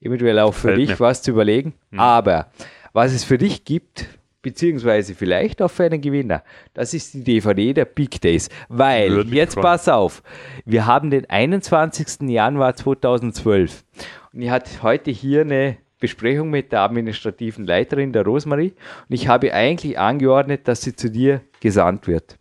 eventuell 0.00 0.38
auch 0.38 0.54
für 0.54 0.68
Fällt 0.68 0.78
dich 0.78 0.90
mir. 0.90 1.00
was 1.00 1.22
zu 1.22 1.32
überlegen. 1.32 1.74
Mhm. 1.90 2.00
Aber 2.00 2.50
was 2.92 3.12
es 3.12 3.24
für 3.24 3.38
dich 3.38 3.64
gibt, 3.64 4.06
beziehungsweise 4.42 5.14
vielleicht 5.14 5.60
auch 5.60 5.70
für 5.70 5.84
einen 5.84 6.00
Gewinner, 6.00 6.42
das 6.74 6.94
ist 6.94 7.14
die 7.14 7.24
DVD 7.24 7.72
der 7.74 7.84
Big 7.84 8.20
Days. 8.20 8.48
Weil, 8.68 9.26
jetzt 9.32 9.54
freuen. 9.54 9.62
pass 9.62 9.88
auf, 9.88 10.22
wir 10.64 10.86
haben 10.86 11.10
den 11.10 11.28
21. 11.28 12.28
Januar 12.28 12.74
2012 12.74 13.84
und 14.32 14.42
ich 14.42 14.50
hatte 14.50 14.82
heute 14.82 15.10
hier 15.10 15.42
eine 15.42 15.76
Besprechung 16.00 16.50
mit 16.50 16.70
der 16.70 16.80
administrativen 16.82 17.66
Leiterin, 17.66 18.12
der 18.12 18.24
Rosmarie, 18.24 18.72
und 19.08 19.14
ich 19.14 19.26
habe 19.26 19.52
eigentlich 19.52 19.98
angeordnet, 19.98 20.68
dass 20.68 20.82
sie 20.82 20.94
zu 20.94 21.10
dir 21.10 21.40
gesandt 21.60 22.06
wird. 22.06 22.38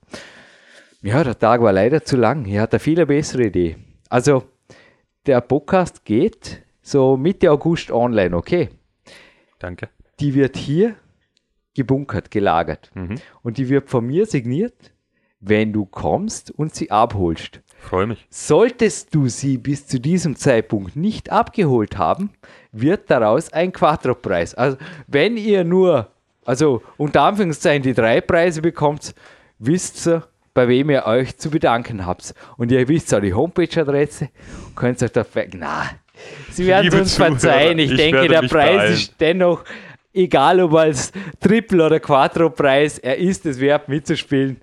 Ja, 1.08 1.24
der 1.24 1.40
Tag 1.40 1.62
war 1.62 1.72
leider 1.72 2.04
zu 2.04 2.18
lang. 2.18 2.44
Ich 2.44 2.58
hatte 2.58 2.80
viel 2.80 3.06
bessere 3.06 3.46
Idee. 3.46 3.78
Also, 4.10 4.44
der 5.26 5.40
Podcast 5.40 6.04
geht 6.04 6.64
so 6.82 7.16
Mitte 7.16 7.50
August 7.50 7.92
online, 7.92 8.36
okay? 8.36 8.68
Danke. 9.58 9.88
Die 10.20 10.34
wird 10.34 10.58
hier 10.58 10.96
gebunkert, 11.74 12.30
gelagert. 12.30 12.92
Mhm. 12.94 13.16
Und 13.42 13.58
die 13.58 13.70
wird 13.70 13.90
von 13.90 14.06
mir 14.06 14.26
signiert, 14.26 14.92
wenn 15.40 15.72
du 15.72 15.86
kommst 15.86 16.52
und 16.52 16.76
sie 16.76 16.92
abholst. 16.92 17.62
Freue 17.78 18.08
mich. 18.08 18.28
Solltest 18.30 19.16
du 19.16 19.30
sie 19.30 19.58
bis 19.58 19.88
zu 19.88 20.02
diesem 20.02 20.36
Zeitpunkt 20.36 20.98
nicht 20.98 21.32
abgeholt 21.32 21.98
haben, 21.98 22.32
wird 22.74 23.10
daraus 23.10 23.54
ein 23.54 23.72
Quattro-Preis. 23.72 24.56
Also 24.56 24.76
wenn 25.08 25.38
ihr 25.38 25.64
nur, 25.64 26.12
also 26.44 26.82
unter 26.98 27.22
Anführungszeichen 27.22 27.84
die 27.84 27.94
drei 27.94 28.20
Preise 28.20 28.62
bekommt, 28.62 29.16
wisst 29.58 30.06
ihr, 30.06 30.28
bei 30.58 30.68
wem 30.68 30.90
ihr 30.90 31.06
euch 31.06 31.38
zu 31.38 31.52
bedanken 31.52 32.08
habt. 32.08 32.34
Und 32.58 32.72
ihr 32.72 32.88
wisst 32.88 33.14
auch 33.14 33.22
die 33.22 33.32
Homepage-Adresse 33.32 34.30
und 34.70 34.76
könnt 34.76 35.04
euch 35.04 35.12
da, 35.12 35.24
na, 35.54 35.92
sie 36.50 36.66
werden 36.66 36.88
es 36.88 36.94
uns 36.96 37.14
Zuhörer, 37.16 37.32
verzeihen. 37.34 37.78
Ich, 37.78 37.92
ich 37.92 37.98
denke, 37.98 38.28
der 38.28 38.40
Preis 38.40 38.50
beeilen. 38.50 38.94
ist 38.94 39.14
dennoch, 39.20 39.64
egal 40.16 40.60
ob 40.62 40.74
als 40.74 41.12
Triple- 41.40 41.86
oder 41.86 42.00
Quattro-Preis, 42.00 42.98
er 42.98 43.18
ist 43.18 43.46
es 43.46 43.60
wert 43.60 43.88
mitzuspielen. 43.88 44.60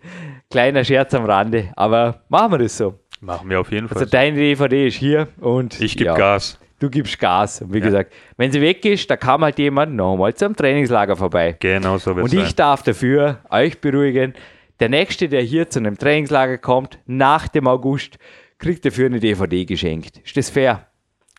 Kleiner 0.50 0.82
Scherz 0.82 1.14
am 1.14 1.26
Rande, 1.26 1.70
aber 1.76 2.22
machen 2.28 2.54
wir 2.54 2.58
das 2.58 2.76
so. 2.76 2.98
Machen 3.20 3.48
wir 3.48 3.60
auf 3.60 3.70
jeden 3.70 3.86
Fall. 3.86 3.98
Also 3.98 4.10
deine 4.10 4.36
DVD 4.36 4.88
ist 4.88 4.96
hier 4.96 5.28
und 5.40 5.80
ich 5.80 5.96
gebe 5.96 6.06
ja, 6.06 6.16
Gas. 6.16 6.58
du 6.80 6.90
gibst 6.90 7.20
Gas. 7.20 7.60
Und 7.60 7.72
wie 7.72 7.80
gesagt, 7.80 8.12
wenn 8.36 8.50
sie 8.50 8.60
weg 8.60 8.84
ist, 8.84 9.08
da 9.08 9.16
kam 9.16 9.44
halt 9.44 9.60
jemand 9.60 9.94
nochmal 9.94 10.34
zum 10.34 10.56
Trainingslager 10.56 11.14
vorbei. 11.14 11.54
Genau 11.60 11.98
so 11.98 12.16
wird 12.16 12.24
Und 12.24 12.34
ich 12.34 12.46
sein. 12.46 12.56
darf 12.56 12.82
dafür 12.82 13.38
euch 13.48 13.80
beruhigen, 13.80 14.34
der 14.84 14.90
Nächste, 14.90 15.30
der 15.30 15.40
hier 15.40 15.70
zu 15.70 15.78
einem 15.78 15.96
Trainingslager 15.96 16.58
kommt, 16.58 16.98
nach 17.06 17.48
dem 17.48 17.66
August, 17.66 18.18
kriegt 18.58 18.84
dafür 18.84 19.06
eine 19.06 19.18
DVD 19.18 19.64
geschenkt. 19.64 20.18
Ist 20.18 20.36
das 20.36 20.50
fair? 20.50 20.86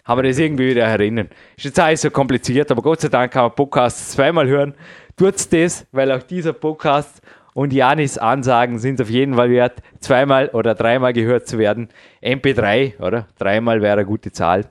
Haben 0.03 0.23
wir 0.23 0.29
das 0.29 0.39
irgendwie 0.39 0.69
wieder 0.71 0.85
erinnern? 0.85 1.29
Ist 1.55 1.65
jetzt 1.65 1.79
alles 1.79 2.01
so 2.01 2.09
kompliziert, 2.09 2.71
aber 2.71 2.81
Gott 2.81 3.01
sei 3.01 3.09
Dank 3.09 3.31
kann 3.31 3.43
man 3.43 3.53
Podcasts 3.53 4.13
zweimal 4.13 4.47
hören. 4.47 4.73
Tut's 5.15 5.47
das, 5.47 5.85
weil 5.91 6.11
auch 6.11 6.23
dieser 6.23 6.53
Podcast 6.53 7.21
und 7.53 7.71
Janis 7.71 8.17
Ansagen 8.17 8.79
sind 8.79 8.99
auf 8.99 9.11
jeden 9.11 9.35
Fall 9.35 9.51
wert, 9.51 9.83
zweimal 9.99 10.49
oder 10.49 10.73
dreimal 10.73 11.13
gehört 11.13 11.47
zu 11.47 11.59
werden. 11.59 11.89
MP3, 12.23 12.99
oder? 12.99 13.27
Dreimal 13.37 13.83
wäre 13.83 13.93
eine 13.93 14.05
gute 14.07 14.31
Zahl. 14.31 14.65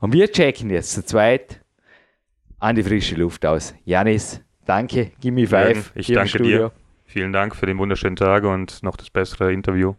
Und 0.00 0.12
wir 0.12 0.30
checken 0.30 0.68
jetzt 0.68 0.92
zu 0.92 1.02
zweit 1.02 1.62
an 2.58 2.76
die 2.76 2.82
frische 2.82 3.14
Luft 3.14 3.46
aus. 3.46 3.74
Janis, 3.86 4.42
danke, 4.66 5.12
Gimme 5.18 5.46
Five. 5.46 5.92
ich 5.94 6.08
hier 6.08 6.16
im 6.16 6.18
danke 6.18 6.28
Studio. 6.28 6.58
dir. 6.68 6.87
Vielen 7.08 7.32
Dank 7.32 7.56
für 7.56 7.64
den 7.64 7.78
wunderschönen 7.78 8.16
Tag 8.16 8.44
und 8.44 8.82
noch 8.82 8.94
das 8.94 9.08
bessere 9.08 9.50
Interview. 9.50 9.94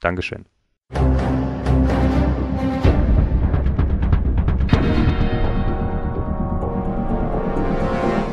Dankeschön. 0.00 0.46